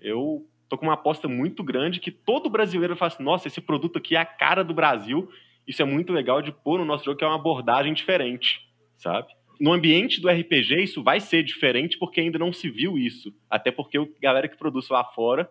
[0.00, 3.98] eu tô com uma aposta muito grande que todo brasileiro fala assim, nossa, esse produto
[3.98, 5.30] aqui é a cara do Brasil,
[5.66, 8.60] isso é muito legal de pôr no nosso jogo, que é uma abordagem diferente,
[8.96, 9.28] sabe?
[9.60, 13.34] No ambiente do RPG, isso vai ser diferente porque ainda não se viu isso.
[13.50, 15.50] Até porque a galera que produz lá fora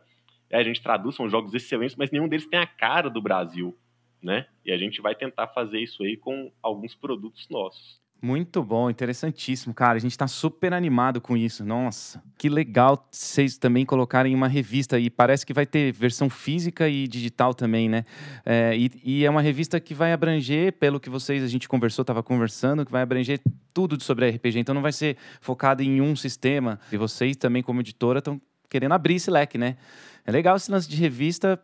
[0.52, 3.78] a gente traduz, são jogos excelentes, mas nenhum deles tem a cara do Brasil,
[4.22, 4.48] né?
[4.66, 8.00] E a gente vai tentar fazer isso aí com alguns produtos nossos.
[8.20, 9.96] Muito bom, interessantíssimo, cara.
[9.96, 11.64] A gente está super animado com isso.
[11.64, 16.90] Nossa, que legal vocês também colocarem uma revista e parece que vai ter versão física
[16.90, 18.06] e digital também, né?
[18.44, 22.02] É, e, e, é uma revista que vai abranger, pelo que vocês a gente conversou,
[22.02, 23.40] estava conversando, que vai abranger
[23.72, 24.60] tudo sobre RPG.
[24.60, 26.80] Então não vai ser focado em um sistema.
[26.92, 29.78] E vocês também, como editora, estão querendo abrir esse leque, né?
[30.26, 31.60] É legal esse lance de revista.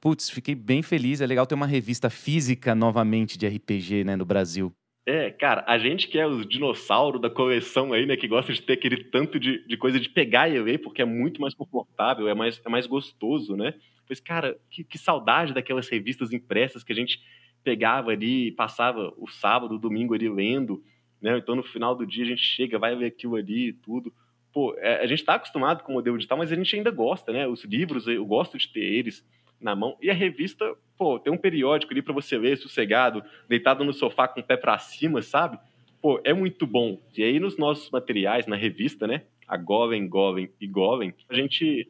[0.00, 1.20] Putz, fiquei bem feliz.
[1.20, 4.72] É legal ter uma revista física novamente de RPG, né, no Brasil.
[5.04, 8.62] É, cara, a gente que é os dinossauros da coleção aí, né, que gosta de
[8.62, 12.28] ter aquele tanto de, de coisa de pegar e ler, porque é muito mais confortável,
[12.28, 13.74] é mais, é mais gostoso, né?
[14.06, 17.20] Pois, cara, que, que saudade daquelas revistas impressas que a gente
[17.64, 20.82] pegava ali, passava o sábado, o domingo ali lendo,
[21.20, 21.36] né?
[21.36, 24.12] Então no final do dia a gente chega, vai ver aquilo ali e tudo.
[24.52, 27.32] Pô, é, a gente tá acostumado com o modelo digital, mas a gente ainda gosta,
[27.32, 27.46] né?
[27.46, 29.26] Os livros, eu gosto de ter eles
[29.60, 29.96] na mão.
[30.02, 34.28] E a revista, pô, tem um periódico ali para você ler sossegado, deitado no sofá
[34.28, 35.58] com o pé para cima, sabe?
[36.02, 37.00] Pô, é muito bom.
[37.16, 39.22] E aí nos nossos materiais, na revista, né?
[39.46, 41.88] A Goven, Goven e Goven, a gente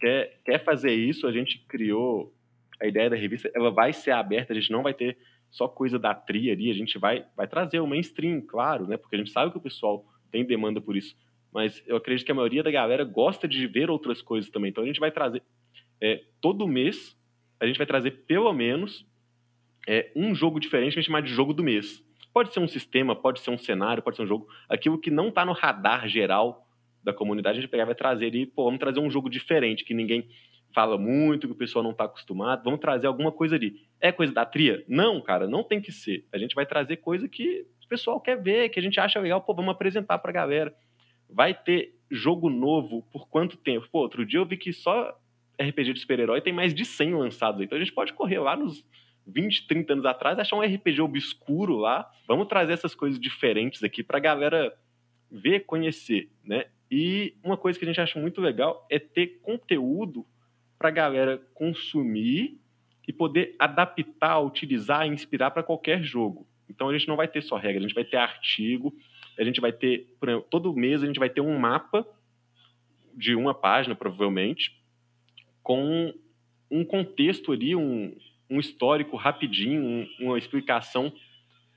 [0.00, 2.32] quer, quer fazer isso, a gente criou
[2.80, 5.16] a ideia da revista, ela vai ser aberta, a gente não vai ter
[5.50, 8.96] só coisa da tria ali, a gente vai, vai trazer o mainstream, claro, né?
[8.96, 11.16] Porque a gente sabe que o pessoal tem demanda por isso.
[11.54, 14.70] Mas eu acredito que a maioria da galera gosta de ver outras coisas também.
[14.70, 15.42] Então a gente vai trazer
[16.00, 17.16] é, todo mês
[17.60, 19.06] a gente vai trazer pelo menos
[19.88, 22.02] é, um jogo diferente a gente chamar de jogo do mês.
[22.32, 24.48] Pode ser um sistema, pode ser um cenário, pode ser um jogo.
[24.68, 26.66] Aquilo que não está no radar geral
[27.02, 29.94] da comunidade, a gente pegar, vai trazer ali, pô, vamos trazer um jogo diferente, que
[29.94, 30.28] ninguém
[30.74, 33.76] fala muito, que o pessoal não está acostumado, vamos trazer alguma coisa ali.
[34.00, 34.84] É coisa da tria?
[34.88, 36.26] Não, cara, não tem que ser.
[36.32, 39.40] A gente vai trazer coisa que o pessoal quer ver, que a gente acha legal,
[39.42, 40.74] pô, vamos apresentar para a galera.
[41.28, 43.88] Vai ter jogo novo por quanto tempo?
[43.90, 45.18] Pô, outro dia eu vi que só
[45.60, 47.60] RPG de super-herói tem mais de 100 lançados.
[47.60, 48.84] Então a gente pode correr lá nos
[49.26, 52.10] 20, 30 anos atrás, achar um RPG obscuro lá.
[52.26, 54.76] Vamos trazer essas coisas diferentes aqui para a galera
[55.30, 56.66] ver, conhecer, né?
[56.90, 60.26] E uma coisa que a gente acha muito legal é ter conteúdo
[60.78, 62.60] para a galera consumir
[63.06, 66.46] e poder adaptar, utilizar, inspirar para qualquer jogo.
[66.68, 68.94] Então a gente não vai ter só regra, a gente vai ter artigo,
[69.38, 72.06] a gente vai ter, por exemplo, todo mês a gente vai ter um mapa
[73.14, 74.80] de uma página, provavelmente,
[75.62, 76.12] com
[76.70, 78.16] um contexto ali, um,
[78.50, 81.12] um histórico rapidinho, um, uma explicação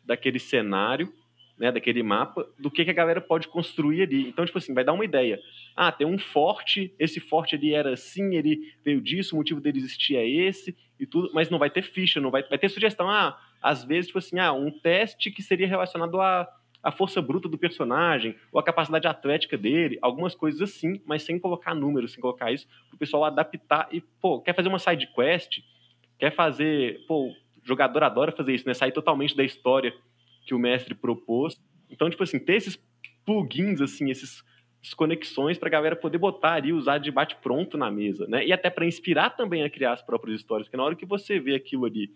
[0.04, 1.14] daquele cenário,
[1.58, 4.28] né, daquele mapa, do que, que a galera pode construir ali.
[4.28, 5.40] Então, tipo assim, vai dar uma ideia.
[5.76, 9.80] Ah, tem um forte, esse forte ali era assim, ele veio disso, o motivo dele
[9.80, 13.10] existir é esse e tudo, mas não vai ter ficha, não vai, vai ter sugestão.
[13.10, 16.48] Ah, às vezes, tipo assim, ah, um teste que seria relacionado a
[16.82, 21.40] a força bruta do personagem, ou a capacidade atlética dele, algumas coisas assim, mas sem
[21.40, 25.08] colocar números, sem colocar isso, para o pessoal adaptar e, pô, quer fazer uma side
[25.14, 25.60] quest,
[26.18, 28.74] quer fazer, pô, o jogador adora fazer isso, né?
[28.74, 29.94] Sair totalmente da história
[30.46, 31.60] que o mestre propôs.
[31.90, 32.80] Então, tipo assim, ter esses
[33.26, 34.44] plugins, assim, esses
[34.96, 38.46] conexões para a galera poder botar ali, usar de bate pronto na mesa, né?
[38.46, 41.40] E até para inspirar também a criar as próprias histórias, porque na hora que você
[41.40, 42.10] vê aquilo ali,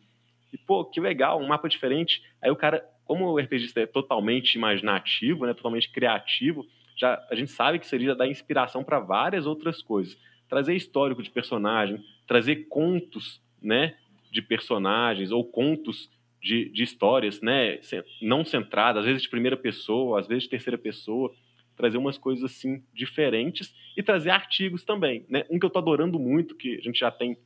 [0.53, 4.55] e pô, que legal, um mapa diferente, aí o cara como o RPGista é totalmente
[4.55, 9.81] imaginativo, né, totalmente criativo, já a gente sabe que seria dar inspiração para várias outras
[9.81, 10.17] coisas.
[10.47, 13.97] Trazer histórico de personagem, trazer contos, né,
[14.31, 16.09] de personagens ou contos
[16.41, 17.81] de, de histórias, né,
[18.21, 21.35] não centradas, às vezes de primeira pessoa, às vezes de terceira pessoa,
[21.75, 25.43] trazer umas coisas assim diferentes e trazer artigos também, né?
[25.49, 27.37] Um que eu tô adorando muito, que a gente já tem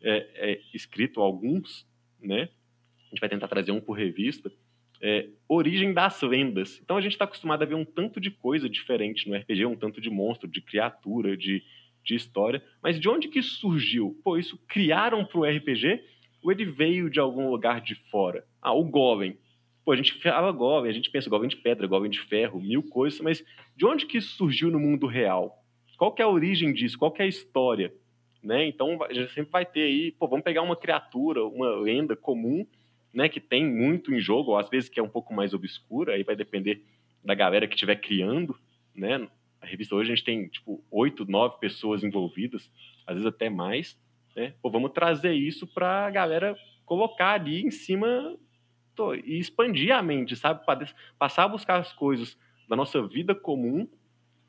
[0.00, 1.86] é, é, escrito alguns,
[2.18, 2.48] né?
[3.08, 4.50] A gente vai tentar trazer um por revista,
[5.02, 6.80] é, origem das lendas.
[6.82, 9.74] Então a gente está acostumado a ver um tanto de coisa diferente no RPG, um
[9.74, 11.62] tanto de monstro, de criatura, de,
[12.04, 12.62] de história.
[12.80, 14.16] Mas de onde que isso surgiu?
[14.22, 16.00] Pô, isso criaram para o RPG
[16.40, 18.44] ou ele veio de algum lugar de fora?
[18.60, 19.36] Ah, o Golem.
[19.84, 22.84] Pô, a gente fala Golem, a gente pensa Golem de pedra, Golem de ferro, mil
[22.84, 23.44] coisas, mas
[23.76, 25.58] de onde que isso surgiu no mundo real?
[25.98, 26.96] Qual que é a origem disso?
[26.96, 27.92] Qual que é a história?
[28.40, 28.68] Né?
[28.68, 32.64] Então a gente sempre vai ter aí, pô, vamos pegar uma criatura, uma lenda comum
[33.12, 36.14] né, que tem muito em jogo, ou às vezes que é um pouco mais obscura,
[36.14, 36.82] aí vai depender
[37.24, 38.56] da galera que estiver criando,
[38.94, 39.28] né?
[39.60, 42.70] A revista hoje a gente tem, tipo, oito, nove pessoas envolvidas,
[43.06, 43.98] às vezes até mais,
[44.34, 44.54] né?
[44.60, 48.36] Pô, vamos trazer isso para a galera colocar ali em cima
[48.94, 50.64] tô, e expandir a mente, sabe?
[51.18, 52.36] Passar a buscar as coisas
[52.68, 53.88] da nossa vida comum,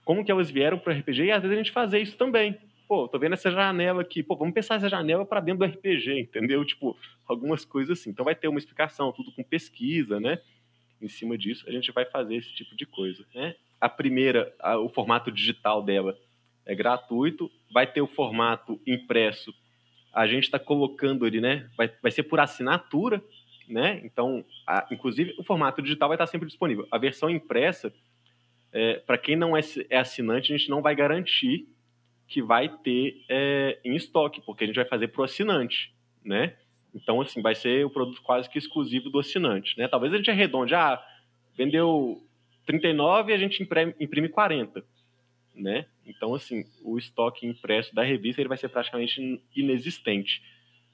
[0.04, 2.58] como que elas vieram para o RPG, e às vezes a gente fazer isso também,
[2.88, 6.20] pô, tô vendo essa janela aqui, pô, vamos pensar essa janela para dentro do RPG,
[6.20, 6.64] entendeu?
[6.66, 8.10] Tipo, algumas coisas assim.
[8.10, 10.40] Então vai ter uma explicação, tudo com pesquisa, né?
[11.02, 13.56] Em cima disso, a gente vai fazer esse tipo de coisa, né?
[13.80, 16.18] A primeira, a, o formato digital dela
[16.66, 17.52] é gratuito.
[17.72, 19.54] Vai ter o formato impresso.
[20.14, 21.70] A gente está colocando ali, né?
[21.76, 23.22] Vai, vai ser por assinatura,
[23.68, 24.00] né?
[24.04, 26.88] Então, a, inclusive, o formato digital vai estar sempre disponível.
[26.92, 27.94] A versão impressa,
[28.72, 31.68] é, para quem não é, é, assinante, a gente não vai garantir
[32.28, 36.56] que vai ter é, em estoque, porque a gente vai fazer para o assinante, né?
[36.94, 39.88] Então, assim, vai ser o produto quase que exclusivo do assinante, né?
[39.88, 41.04] Talvez a gente arredonde, ah,
[41.56, 42.22] vendeu
[42.66, 44.84] 39 e a gente imprime, imprime 40,
[45.56, 45.86] né?
[46.06, 50.42] Então, assim, o estoque impresso da revista ele vai ser praticamente inexistente.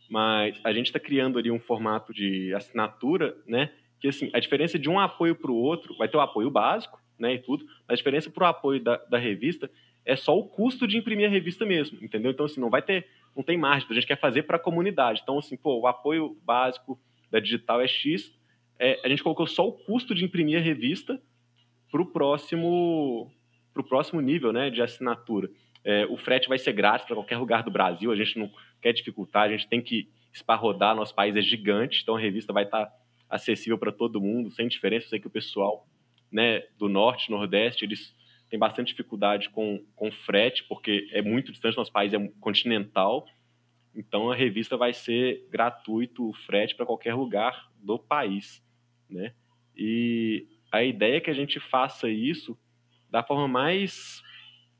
[0.09, 3.71] Mas a gente está criando ali um formato de assinatura, né?
[3.99, 6.99] Que, assim, a diferença de um apoio para o outro, vai ter o apoio básico,
[7.19, 9.69] né, e tudo, a diferença para o apoio da, da revista
[10.05, 12.31] é só o custo de imprimir a revista mesmo, entendeu?
[12.31, 15.21] Então, assim, não vai ter, não tem margem, a gente quer fazer para a comunidade.
[15.23, 18.33] Então, assim, pô, o apoio básico da digital é X,
[18.79, 21.21] é, a gente colocou só o custo de imprimir a revista
[21.91, 23.31] para o próximo,
[23.73, 25.49] pro próximo nível né, de assinatura.
[25.83, 28.49] É, o frete vai ser grátis para qualquer lugar do Brasil, a gente não
[28.81, 32.63] quer dificultar, a gente tem que esparrodar, nosso país é gigante, então a revista vai
[32.63, 32.93] estar tá
[33.29, 35.05] acessível para todo mundo, sem diferença.
[35.05, 35.87] Eu sei que o pessoal
[36.31, 38.13] né, do norte, nordeste, eles
[38.49, 43.27] têm bastante dificuldade com, com frete, porque é muito distante, nosso país é continental,
[43.95, 48.63] então a revista vai ser gratuito o frete para qualquer lugar do país,
[49.09, 49.33] né?
[49.75, 52.57] E a ideia é que a gente faça isso
[53.09, 54.21] da forma mais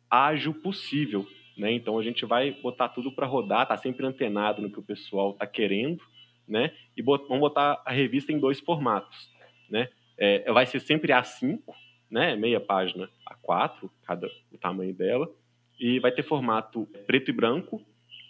[0.10, 1.28] ágil possível,
[1.58, 1.72] né?
[1.72, 5.34] Então a gente vai botar tudo para rodar, tá sempre antenado no que o pessoal
[5.34, 6.04] tá querendo,
[6.48, 6.72] né?
[6.96, 9.30] E bot vamos botar a revista em dois formatos,
[9.70, 9.90] né?
[10.18, 11.62] É, vai ser sempre A5,
[12.10, 12.36] né?
[12.36, 15.30] Meia página A4, cada o tamanho dela,
[15.80, 17.82] e vai ter formato preto e branco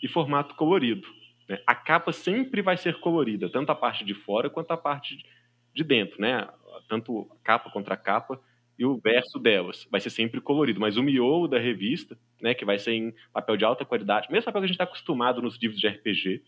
[0.02, 1.08] e formato colorido.
[1.48, 1.62] Né?
[1.66, 5.26] A capa sempre vai ser colorida, tanto a parte de fora quanto a parte
[5.74, 6.48] de dentro, né?
[6.88, 8.40] Tanto capa contra capa
[8.78, 12.64] e o verso delas vai ser sempre colorido, mas o miolo da revista, né, que
[12.64, 15.58] vai ser em papel de alta qualidade, mesmo papel que a gente está acostumado nos
[15.58, 16.42] livros de RPG,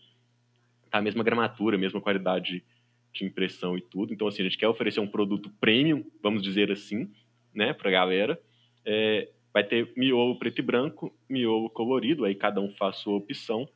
[0.90, 2.64] tá a mesma gramatura, a mesma qualidade
[3.12, 4.14] de impressão e tudo.
[4.14, 7.12] Então, assim, a gente quer oferecer um produto premium, vamos dizer assim,
[7.54, 8.40] né, para a galera.
[8.84, 13.68] É, vai ter miolo preto e branco, miolo colorido, aí cada um faz sua opção.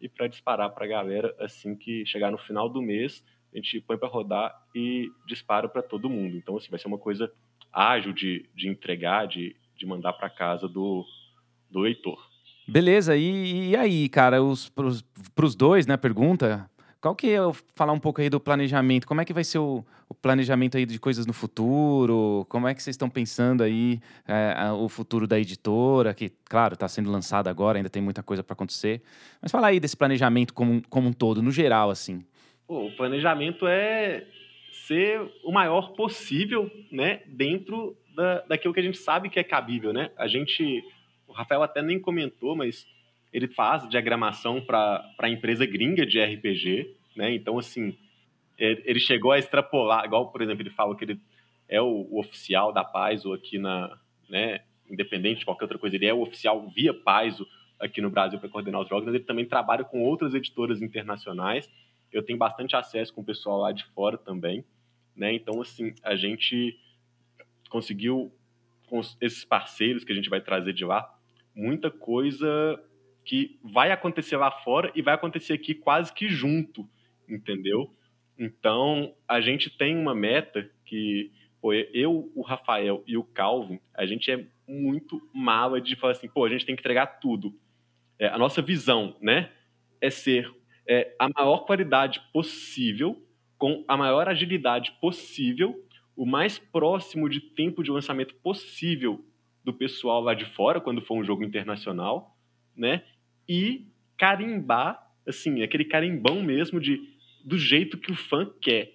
[0.00, 3.80] E para disparar para a galera, assim que chegar no final do mês, a gente
[3.80, 6.36] põe para rodar e dispara para todo mundo.
[6.36, 7.30] Então, assim, vai ser uma coisa
[7.72, 11.04] ágil de, de entregar, de, de mandar para casa do,
[11.70, 12.18] do leitor.
[12.66, 15.02] Beleza, e, e aí, cara, os, pros,
[15.34, 16.69] pros dois, né, pergunta,
[17.00, 17.38] qual que é,
[17.74, 20.84] falar um pouco aí do planejamento, como é que vai ser o, o planejamento aí
[20.84, 25.38] de coisas no futuro, como é que vocês estão pensando aí é, o futuro da
[25.38, 29.00] editora, que, claro, está sendo lançada agora, ainda tem muita coisa para acontecer,
[29.40, 32.24] mas fala aí desse planejamento como, como um todo, no geral, assim.
[32.68, 34.26] O planejamento é
[34.86, 39.92] ser o maior possível, né, dentro da, daquilo que a gente sabe que é cabível,
[39.92, 40.10] né?
[40.16, 40.84] A gente,
[41.26, 42.86] o Rafael até nem comentou, mas
[43.32, 47.34] ele faz diagramação para a empresa gringa de RPG, né?
[47.34, 47.96] Então, assim,
[48.58, 51.20] é, ele chegou a extrapolar, igual, por exemplo, ele fala que ele
[51.68, 53.96] é o, o oficial da Paizo aqui na,
[54.28, 57.46] né, independente de qualquer outra coisa, ele é o oficial via Paizo
[57.78, 61.70] aqui no Brasil para coordenar os jogos, mas ele também trabalha com outras editoras internacionais.
[62.12, 64.64] Eu tenho bastante acesso com o pessoal lá de fora também.
[65.16, 65.32] Né?
[65.32, 66.78] Então, assim, a gente
[67.70, 68.32] conseguiu,
[68.86, 71.08] com esses parceiros que a gente vai trazer de lá,
[71.54, 72.78] muita coisa
[73.30, 76.84] que vai acontecer lá fora e vai acontecer aqui quase que junto,
[77.28, 77.94] entendeu?
[78.36, 84.04] Então, a gente tem uma meta que pô, eu, o Rafael e o Calvin, a
[84.04, 87.54] gente é muito mala de falar assim, pô, a gente tem que entregar tudo.
[88.18, 89.52] É, a nossa visão, né,
[90.00, 90.52] é ser
[90.84, 93.24] é, a maior qualidade possível
[93.56, 95.76] com a maior agilidade possível,
[96.16, 99.24] o mais próximo de tempo de lançamento possível
[99.62, 102.36] do pessoal lá de fora, quando for um jogo internacional,
[102.76, 103.04] né?
[103.52, 103.84] E
[104.16, 107.02] carimbar, assim, aquele carimbão mesmo de
[107.44, 108.94] do jeito que o fã quer,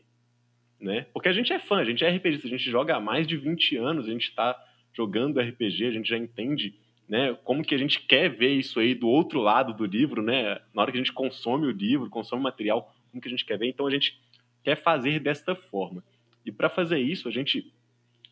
[0.79, 1.07] né?
[1.11, 3.35] Porque a gente é fã, a gente é RPGista, a gente joga há mais de
[3.35, 4.57] 20 anos, a gente está
[4.93, 6.73] jogando RPG, a gente já entende,
[7.05, 10.61] né, como que a gente quer ver isso aí do outro lado do livro, né?
[10.73, 13.43] Na hora que a gente consome o livro, consome o material, como que a gente
[13.43, 13.67] quer ver.
[13.67, 14.17] Então a gente
[14.63, 16.01] quer fazer desta forma.
[16.45, 17.73] E para fazer isso, a gente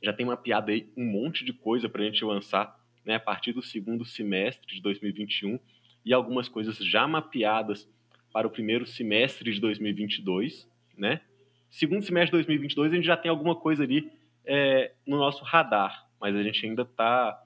[0.01, 3.51] já tem mapeado aí um monte de coisa para a gente lançar né, a partir
[3.51, 5.59] do segundo semestre de 2021
[6.05, 7.89] e algumas coisas já mapeadas
[8.31, 11.21] para o primeiro semestre de 2022, né?
[11.69, 14.11] Segundo semestre de 2022 a gente já tem alguma coisa ali
[14.45, 17.41] é, no nosso radar, mas a gente ainda está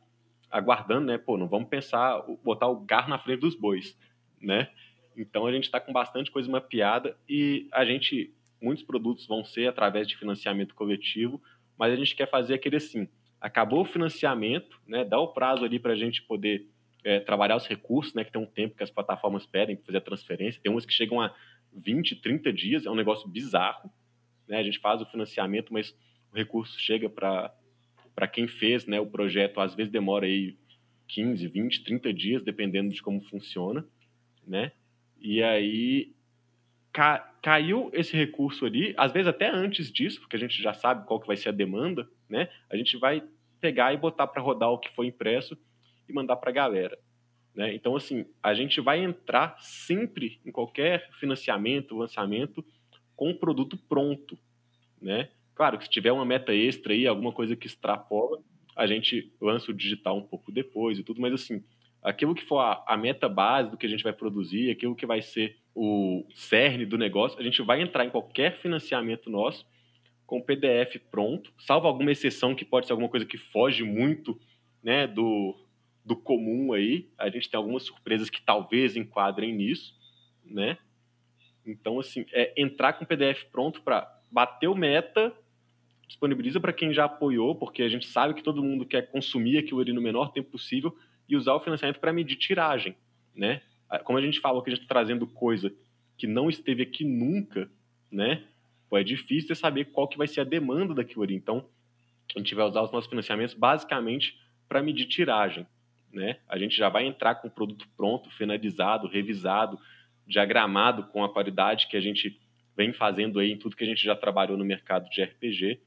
[0.50, 1.18] aguardando, né?
[1.18, 3.98] Pô, não vamos pensar botar o gar na frente dos bois,
[4.42, 4.70] né?
[5.16, 9.68] Então a gente está com bastante coisa mapeada e a gente muitos produtos vão ser
[9.68, 11.42] através de financiamento coletivo,
[11.78, 13.08] mas a gente quer fazer aquele assim,
[13.40, 16.68] acabou o financiamento, né, dá o prazo ali para a gente poder
[17.08, 19.98] é, trabalhar os recursos, né, que tem um tempo que as plataformas pedem para fazer
[20.00, 20.62] a transferência.
[20.62, 21.34] Tem umas que chegam a
[21.74, 23.90] 20, 30 dias, é um negócio bizarro.
[24.46, 24.58] Né?
[24.58, 25.98] A gente faz o financiamento, mas
[26.34, 30.58] o recurso chega para quem fez né, o projeto, às vezes demora aí
[31.08, 33.86] 15, 20, 30 dias, dependendo de como funciona.
[34.46, 34.74] Né?
[35.18, 36.14] E aí
[36.92, 41.08] ca, caiu esse recurso ali, às vezes até antes disso, porque a gente já sabe
[41.08, 42.50] qual que vai ser a demanda, né?
[42.70, 43.24] A gente vai
[43.62, 45.58] pegar e botar para rodar o que foi impresso
[46.08, 46.98] e mandar para a galera.
[47.56, 47.74] Né?
[47.74, 52.64] Então, assim, a gente vai entrar sempre em qualquer financiamento, lançamento,
[53.16, 54.38] com o produto pronto.
[55.02, 55.30] Né?
[55.56, 58.40] Claro que se tiver uma meta extra aí, alguma coisa que extrapola,
[58.76, 61.64] a gente lança o digital um pouco depois e tudo, mas assim,
[62.04, 65.08] aquilo que for a, a meta base do que a gente vai produzir, aquilo que
[65.08, 69.66] vai ser o cerne do negócio, a gente vai entrar em qualquer financiamento nosso
[70.28, 74.40] com o PDF pronto, salvo alguma exceção que pode ser alguma coisa que foge muito
[74.84, 75.56] né, do,
[76.08, 77.10] do comum aí.
[77.18, 79.94] A gente tem algumas surpresas que talvez enquadrem nisso,
[80.46, 80.78] né?
[81.66, 85.34] Então, assim, é entrar com o PDF pronto para bater o meta,
[86.08, 89.82] disponibiliza para quem já apoiou, porque a gente sabe que todo mundo quer consumir aquilo
[89.82, 90.98] ali no menor tempo possível
[91.28, 92.96] e usar o financiamento para medir tiragem,
[93.36, 93.62] né?
[94.06, 95.74] Como a gente falou que a gente está trazendo coisa
[96.18, 97.70] que não esteve aqui nunca,
[98.10, 98.46] né?
[98.90, 101.36] Pô, é difícil saber qual que vai ser a demanda daquilo ali.
[101.36, 101.66] Então,
[102.34, 104.40] a gente vai usar os nossos financiamentos basicamente
[104.70, 105.68] para medir tiragem,
[106.18, 106.40] né?
[106.48, 109.80] A gente já vai entrar com o produto pronto, finalizado, revisado,
[110.26, 112.38] diagramado com a qualidade que a gente
[112.76, 115.80] vem fazendo aí em tudo que a gente já trabalhou no mercado de RPG.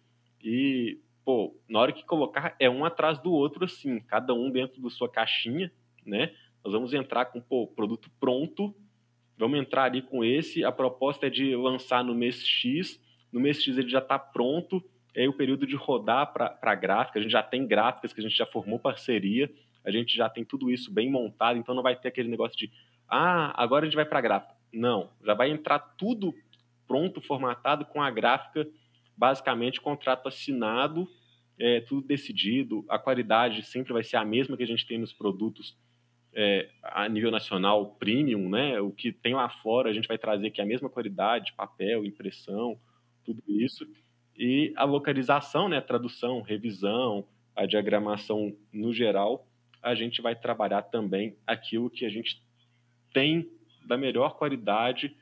[0.42, 4.80] E, pô, na hora que colocar, é um atrás do outro, assim, cada um dentro
[4.80, 5.70] da sua caixinha,
[6.06, 6.32] né?
[6.64, 8.74] Nós vamos entrar com o produto pronto,
[9.36, 10.64] vamos entrar ali com esse.
[10.64, 13.00] A proposta é de lançar no mês X,
[13.32, 14.82] no mês X ele já está pronto,
[15.14, 18.36] é o período de rodar para gráfica, a gente já tem gráficas que a gente
[18.36, 19.50] já formou parceria,
[19.84, 22.70] a gente já tem tudo isso bem montado, então não vai ter aquele negócio de,
[23.08, 24.54] ah, agora a gente vai para a gráfica.
[24.72, 26.34] Não, já vai entrar tudo
[26.86, 28.66] pronto, formatado com a gráfica,
[29.16, 31.08] basicamente contrato assinado,
[31.58, 35.12] é, tudo decidido, a qualidade sempre vai ser a mesma que a gente tem nos
[35.12, 35.76] produtos
[36.32, 38.80] é, a nível nacional premium, né?
[38.80, 42.78] O que tem lá fora a gente vai trazer aqui a mesma qualidade, papel, impressão,
[43.24, 43.86] tudo isso.
[44.36, 45.80] E a localização, né?
[45.80, 49.46] Tradução, revisão, a diagramação no geral
[49.82, 52.42] a gente vai trabalhar também aquilo que a gente
[53.12, 53.50] tem
[53.86, 55.16] da melhor qualidade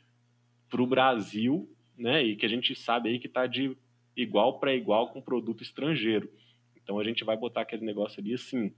[0.68, 2.22] para o Brasil, né?
[2.22, 3.76] E que a gente sabe aí que está de
[4.16, 6.30] igual para igual com produto estrangeiro.
[6.76, 8.72] Então a gente vai botar aquele negócio ali assim,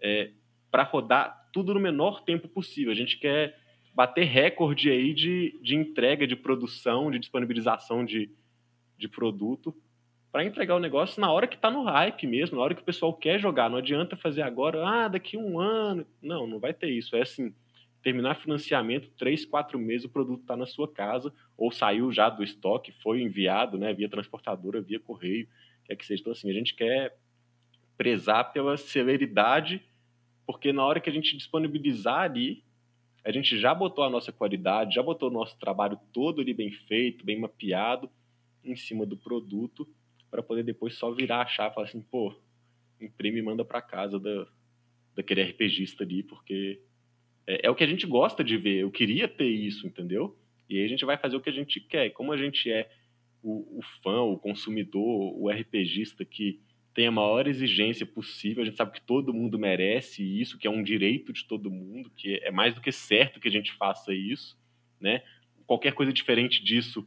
[0.00, 0.30] é,
[0.70, 2.92] para rodar tudo no menor tempo possível.
[2.92, 3.58] A gente quer
[3.94, 8.30] bater recorde aí de, de entrega, de produção, de disponibilização de,
[8.96, 9.74] de produto
[10.34, 12.84] para entregar o negócio na hora que está no hype mesmo, na hora que o
[12.84, 13.70] pessoal quer jogar.
[13.70, 16.04] Não adianta fazer agora, ah, daqui um ano.
[16.20, 17.14] Não, não vai ter isso.
[17.14, 17.54] É assim,
[18.02, 22.42] terminar financiamento, três, quatro meses, o produto está na sua casa, ou saiu já do
[22.42, 25.46] estoque, foi enviado, né, via transportadora, via correio,
[25.84, 26.20] quer que seja.
[26.20, 27.16] Então, assim, a gente quer
[27.96, 29.84] prezar pela celeridade,
[30.44, 32.64] porque na hora que a gente disponibilizar ali,
[33.24, 36.72] a gente já botou a nossa qualidade, já botou o nosso trabalho todo ali bem
[36.72, 38.10] feito, bem mapeado,
[38.64, 39.88] em cima do produto,
[40.34, 42.34] para poder depois só virar a chave e falar assim, pô,
[43.00, 44.48] imprime e manda para casa da,
[45.14, 46.80] daquele RPGista ali, porque
[47.46, 48.80] é, é, o que a gente gosta de ver.
[48.80, 50.36] Eu queria ter isso, entendeu?
[50.68, 52.10] E aí a gente vai fazer o que a gente quer.
[52.10, 52.90] Como a gente é
[53.44, 56.60] o, o fã, o consumidor, o RPGista que
[56.92, 60.70] tem a maior exigência possível, a gente sabe que todo mundo merece isso, que é
[60.70, 64.12] um direito de todo mundo, que é mais do que certo que a gente faça
[64.12, 64.58] isso,
[65.00, 65.22] né?
[65.64, 67.06] Qualquer coisa diferente disso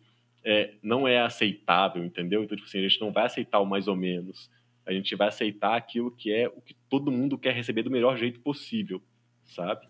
[0.49, 2.41] é, não é aceitável, entendeu?
[2.41, 4.49] Então, tipo assim, a gente não vai aceitar o mais ou menos.
[4.85, 8.15] A gente vai aceitar aquilo que é o que todo mundo quer receber do melhor
[8.15, 9.01] jeito possível,
[9.43, 9.85] sabe?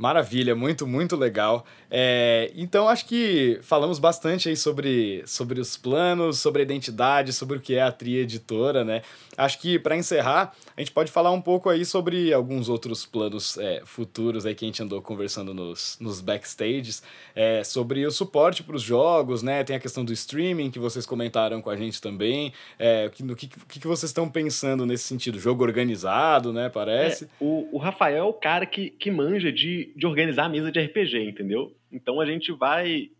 [0.00, 1.62] Maravilha, muito, muito legal.
[1.90, 7.58] É, então, acho que falamos bastante aí sobre, sobre os planos, sobre a identidade, sobre
[7.58, 9.02] o que é a Tria Editora, né?
[9.36, 13.58] Acho que, para encerrar, a gente pode falar um pouco aí sobre alguns outros planos
[13.58, 17.02] é, futuros aí que a gente andou conversando nos, nos backstages,
[17.34, 19.62] é, sobre o suporte para os jogos, né?
[19.64, 22.54] Tem a questão do streaming que vocês comentaram com a gente também.
[22.78, 25.38] É, no que, que, que vocês estão pensando nesse sentido?
[25.38, 26.70] Jogo organizado, né?
[26.70, 27.24] Parece.
[27.24, 30.70] É, o, o Rafael é o cara que, que manja de de, organizar a mesa
[30.70, 31.76] de RPG, entendeu?
[31.90, 33.10] Então a gente vai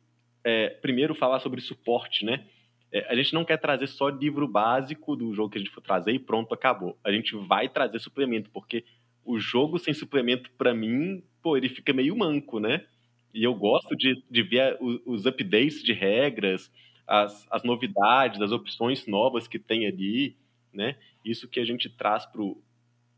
[0.45, 2.45] é, primeiro falar sobre suporte, né?
[2.93, 5.81] É, a gente não quer trazer só livro básico do jogo que a gente for
[5.81, 6.99] trazer e pronto, acabou.
[7.05, 8.85] A gente vai trazer suplemento, porque
[9.25, 12.85] o jogo sem suplemento, para mim, pô, ele fica meio manco, né?
[13.33, 16.71] E eu gosto de, de ver os updates de regras,
[17.07, 20.37] as, as novidades, as opções novas que tem ali,
[20.73, 20.97] né?
[21.25, 22.61] Isso que a gente traz pro,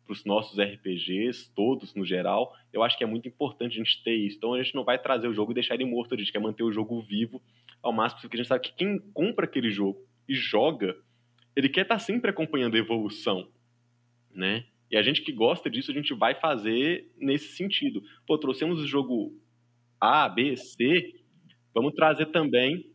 [0.04, 2.54] para os nossos RPGs, todos no geral.
[2.72, 4.36] Eu acho que é muito importante a gente ter isso.
[4.36, 6.40] Então a gente não vai trazer o jogo e deixar ele morto, a gente quer
[6.40, 7.40] manter o jogo vivo
[7.82, 10.96] ao máximo, porque a gente sabe que quem compra aquele jogo e joga,
[11.56, 13.48] ele quer estar tá sempre acompanhando a evolução,
[14.30, 14.64] né?
[14.90, 18.02] E a gente que gosta disso, a gente vai fazer nesse sentido.
[18.26, 19.34] Pô, trouxemos o jogo
[19.98, 21.14] A, B, C,
[21.74, 22.91] vamos trazer também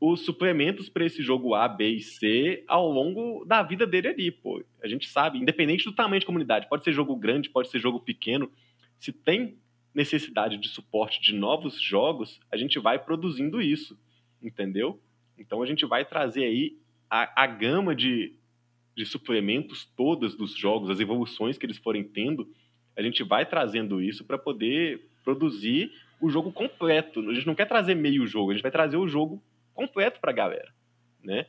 [0.00, 4.30] os suplementos para esse jogo A, B e C ao longo da vida dele ali,
[4.30, 4.64] pô.
[4.82, 8.00] A gente sabe, independente do tamanho de comunidade, pode ser jogo grande, pode ser jogo
[8.00, 8.50] pequeno,
[8.98, 9.58] se tem
[9.94, 13.98] necessidade de suporte de novos jogos, a gente vai produzindo isso,
[14.42, 14.98] entendeu?
[15.36, 16.78] Então a gente vai trazer aí
[17.10, 18.34] a, a gama de,
[18.96, 22.48] de suplementos todas dos jogos, as evoluções que eles forem tendo,
[22.96, 27.20] a gente vai trazendo isso para poder produzir o jogo completo.
[27.28, 29.42] A gente não quer trazer meio jogo, a gente vai trazer o jogo
[29.74, 30.72] completo para a galera,
[31.22, 31.46] né?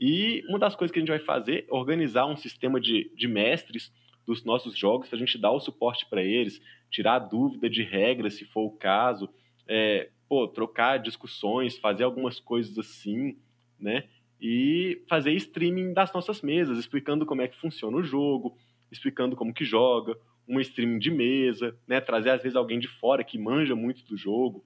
[0.00, 3.28] E uma das coisas que a gente vai fazer é organizar um sistema de, de
[3.28, 3.92] mestres
[4.26, 6.60] dos nossos jogos para a gente dar o suporte para eles,
[6.90, 9.28] tirar dúvida de regras, se for o caso,
[9.68, 13.36] é, pô, trocar discussões, fazer algumas coisas assim,
[13.78, 14.04] né?
[14.40, 18.56] E fazer streaming das nossas mesas, explicando como é que funciona o jogo,
[18.90, 20.16] explicando como que joga,
[20.48, 22.00] uma streaming de mesa, né?
[22.00, 24.64] Trazer às vezes alguém de fora que manja muito do jogo,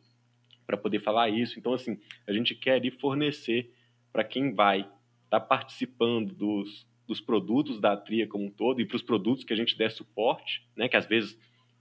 [0.67, 1.59] para poder falar isso.
[1.59, 3.73] Então, assim, a gente quer ali fornecer
[4.12, 4.95] para quem vai estar
[5.31, 9.53] tá participando dos, dos produtos da Tria como um todo e para os produtos que
[9.53, 10.89] a gente der suporte, né?
[10.89, 11.39] Que às vezes,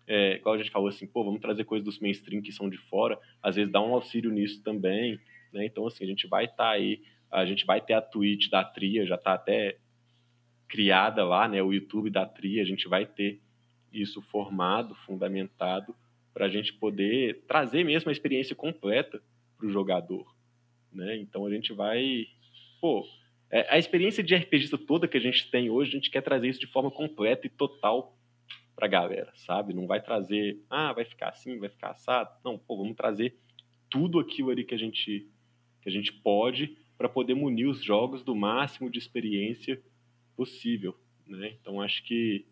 [0.08, 2.78] é, igual a gente falou assim, pô, vamos trazer coisas dos mainstream que são de
[2.78, 5.20] fora, às vezes dá um auxílio nisso também,
[5.52, 5.66] né?
[5.66, 8.64] Então, assim, a gente vai estar tá aí, a gente vai ter a Twitch da
[8.64, 9.78] Tria, já está até
[10.68, 11.62] criada lá, né?
[11.62, 13.40] O YouTube da Tria, a gente vai ter
[13.92, 15.96] isso formado, fundamentado,
[16.34, 19.22] para a gente poder trazer mesmo a experiência completa
[19.58, 20.26] para o jogador.
[20.92, 21.18] Né?
[21.18, 22.26] Então a gente vai.
[22.82, 23.06] Pô,
[23.50, 26.50] é, a experiência de RPGista toda que a gente tem hoje, a gente quer trazer
[26.50, 28.18] isso de forma completa e total
[28.76, 29.74] para a galera, sabe?
[29.74, 32.32] Não vai trazer, ah, vai ficar assim, vai ficar assado.
[32.44, 33.38] Não, pô, vamos trazer
[33.90, 35.30] tudo aquilo ali que a gente,
[35.82, 39.82] que a gente pode para poder munir os jogos do máximo de experiência
[40.36, 40.98] possível.
[41.28, 41.56] Né?
[41.62, 42.46] Então acho que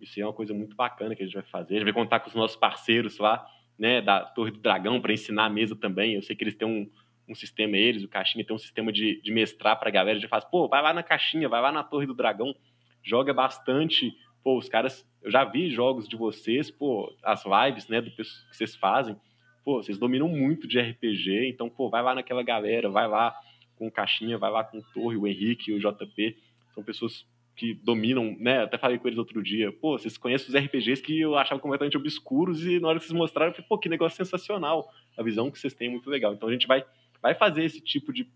[0.00, 1.74] isso é uma coisa muito bacana que a gente vai fazer.
[1.74, 3.46] A gente vai contar com os nossos parceiros lá,
[3.78, 6.14] né, da Torre do Dragão, para ensinar a mesa também.
[6.14, 6.90] Eu sei que eles têm um,
[7.28, 10.18] um sistema, eles, o Caixinha tem um sistema de, de mestrar para a galera.
[10.18, 12.54] A gente faz, pô, vai lá na Caixinha, vai lá na Torre do Dragão,
[13.02, 14.14] joga bastante.
[14.42, 18.22] Pô, os caras, eu já vi jogos de vocês, pô, as lives, né, do que
[18.52, 19.16] vocês fazem.
[19.64, 23.34] Pô, vocês dominam muito de RPG, então, pô, vai lá naquela galera, vai lá
[23.74, 26.36] com o Caixinha, vai lá com o Torre, o Henrique, o JP.
[26.72, 27.26] São pessoas
[27.56, 28.62] que dominam, né?
[28.62, 31.96] Até falei com eles outro dia, pô, vocês conhecem os RPGs que eu achava completamente
[31.96, 34.92] obscuros e na hora que vocês mostraram, eu falei, pô, que negócio sensacional.
[35.16, 36.34] A visão que vocês têm é muito legal.
[36.34, 36.84] Então a gente vai,
[37.22, 38.28] vai fazer esse tipo de,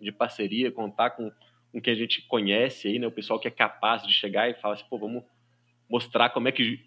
[0.00, 1.30] de parceria, contar com,
[1.70, 3.06] com quem a gente conhece aí, né?
[3.06, 5.22] O pessoal que é capaz de chegar e falar assim, pô, vamos
[5.88, 6.80] mostrar como é que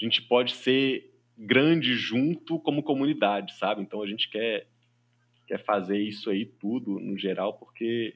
[0.00, 3.82] a gente pode ser grande junto como comunidade, sabe?
[3.82, 4.68] Então a gente quer,
[5.48, 8.14] quer fazer isso aí tudo no geral, porque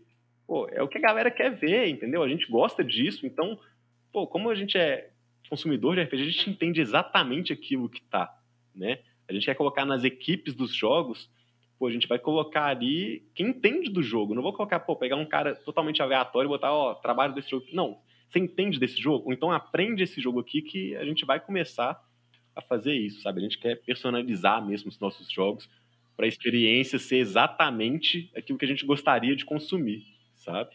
[0.51, 2.25] pô, é o que a galera quer ver, entendeu?
[2.25, 3.57] A gente gosta disso, então,
[4.13, 5.11] pô, como a gente é
[5.49, 8.37] consumidor de RPG, a gente entende exatamente aquilo que tá,
[8.75, 8.99] né?
[9.29, 11.31] A gente quer colocar nas equipes dos jogos,
[11.79, 14.35] pô, a gente vai colocar ali quem entende do jogo.
[14.35, 17.67] Não vou colocar, pô, pegar um cara totalmente aleatório e botar, ó, trabalho desse jogo.
[17.73, 19.33] Não, você entende desse jogo?
[19.33, 21.97] Então aprende esse jogo aqui que a gente vai começar
[22.57, 23.39] a fazer isso, sabe?
[23.39, 25.71] A gente quer personalizar mesmo os nossos jogos
[26.17, 30.19] para a experiência ser exatamente aquilo que a gente gostaria de consumir
[30.51, 30.71] sabe?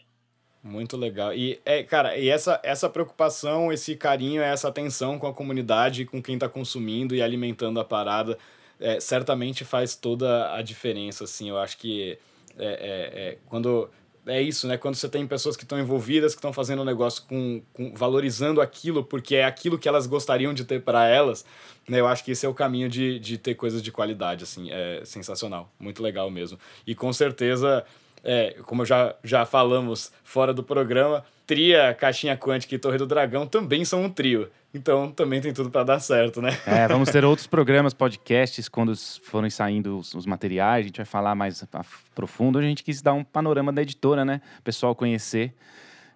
[0.62, 1.32] Muito legal.
[1.32, 6.20] E, é, cara, e essa, essa preocupação, esse carinho, essa atenção com a comunidade, com
[6.20, 8.36] quem está consumindo e alimentando a parada,
[8.80, 11.48] é, certamente faz toda a diferença, assim.
[11.48, 12.18] Eu acho que
[12.58, 13.88] é, é, é quando...
[14.28, 14.76] É isso, né?
[14.76, 18.60] Quando você tem pessoas que estão envolvidas, que estão fazendo um negócio com, com valorizando
[18.60, 21.44] aquilo, porque é aquilo que elas gostariam de ter para elas,
[21.88, 22.00] né?
[22.00, 24.68] Eu acho que esse é o caminho de, de ter coisas de qualidade, assim.
[24.72, 25.72] É sensacional.
[25.78, 26.58] Muito legal mesmo.
[26.84, 27.84] E com certeza
[28.26, 33.46] é, como já, já falamos fora do programa, Tria, Caixinha Quântica e Torre do Dragão
[33.46, 34.50] também são um trio.
[34.74, 36.50] Então também tem tudo para dar certo, né?
[36.66, 41.06] É, vamos ter outros programas, podcasts, quando forem saindo os, os, materiais, a gente vai
[41.06, 42.58] falar mais a, a profundo.
[42.58, 44.42] A gente quis dar um panorama da editora, né?
[44.58, 45.54] O pessoal conhecer.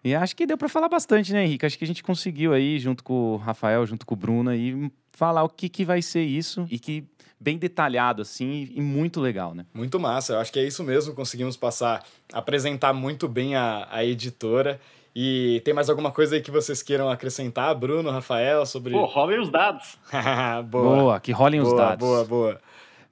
[0.03, 1.65] E acho que deu para falar bastante, né, Henrique?
[1.65, 4.91] Acho que a gente conseguiu aí, junto com o Rafael, junto com o Bruno, aí,
[5.13, 7.05] falar o que, que vai ser isso e que
[7.41, 9.65] bem detalhado, assim, e muito legal, né?
[9.73, 14.05] Muito massa, eu acho que é isso mesmo, conseguimos passar, apresentar muito bem a, a
[14.05, 14.79] editora.
[15.17, 18.93] E tem mais alguma coisa aí que vocês queiram acrescentar, Bruno, Rafael, sobre.
[18.93, 19.99] Pô, rolem os dados.
[20.71, 20.97] boa.
[20.97, 22.07] boa, que rolem boa, os dados.
[22.07, 22.61] Boa, boa.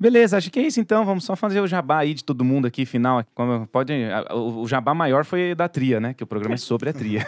[0.01, 1.05] Beleza, acho que é isso então.
[1.05, 3.24] Vamos só fazer o jabá aí de todo mundo aqui, final.
[3.34, 3.92] Como pode,
[4.32, 6.14] o, jabá maior foi da Tria, né?
[6.14, 7.26] Que o programa é sobre a Tria.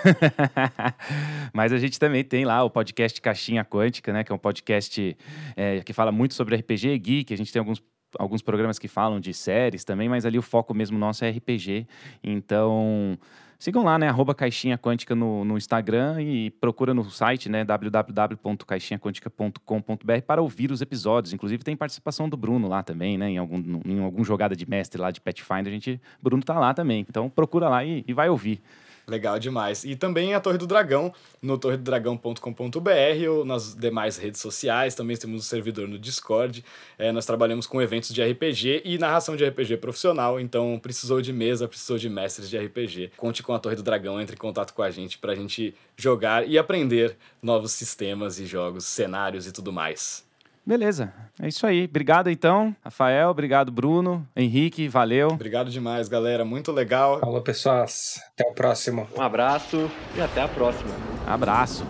[1.53, 4.23] Mas a gente também tem lá o podcast Caixinha Quântica, né?
[4.23, 5.16] Que é um podcast
[5.57, 7.35] é, que fala muito sobre RPG geek.
[7.35, 7.83] A gente tem alguns
[8.18, 11.87] alguns programas que falam de séries também, mas ali o foco mesmo nosso é RPG.
[12.23, 13.16] Então,
[13.61, 14.09] sigam lá, né?
[14.09, 17.63] Arroba Caixinha Quântica no, no Instagram e procura no site, né?
[17.63, 21.35] www.caixinhaquântica.com.br para ouvir os episódios.
[21.35, 23.31] Inclusive tem participação do Bruno lá também, né?
[23.31, 26.73] Em algum, em algum jogada de mestre lá de Pathfinder, a gente, Bruno tá lá
[26.73, 27.05] também.
[27.09, 28.63] Então procura lá e, e vai ouvir.
[29.07, 29.85] Legal demais.
[29.85, 34.95] E também a Torre do Dragão, no torredodragão.com.br ou nas demais redes sociais.
[34.95, 36.65] Também temos um servidor no Discord.
[36.99, 40.39] É, nós trabalhamos com eventos de RPG e narração de RPG profissional.
[40.39, 43.13] Então, precisou de mesa, precisou de mestres de RPG.
[43.17, 45.75] Conte com a Torre do Dragão, entre em contato com a gente para a gente
[45.97, 50.30] jogar e aprender novos sistemas e jogos, cenários e tudo mais.
[50.65, 51.85] Beleza, é isso aí.
[51.85, 55.29] Obrigado então, Rafael, obrigado Bruno, Henrique, valeu.
[55.29, 57.19] Obrigado demais, galera, muito legal.
[57.19, 58.21] Falou, pessoas.
[58.35, 59.09] Até o próximo.
[59.17, 60.95] Um abraço e até a próxima.
[61.27, 61.85] Abraço.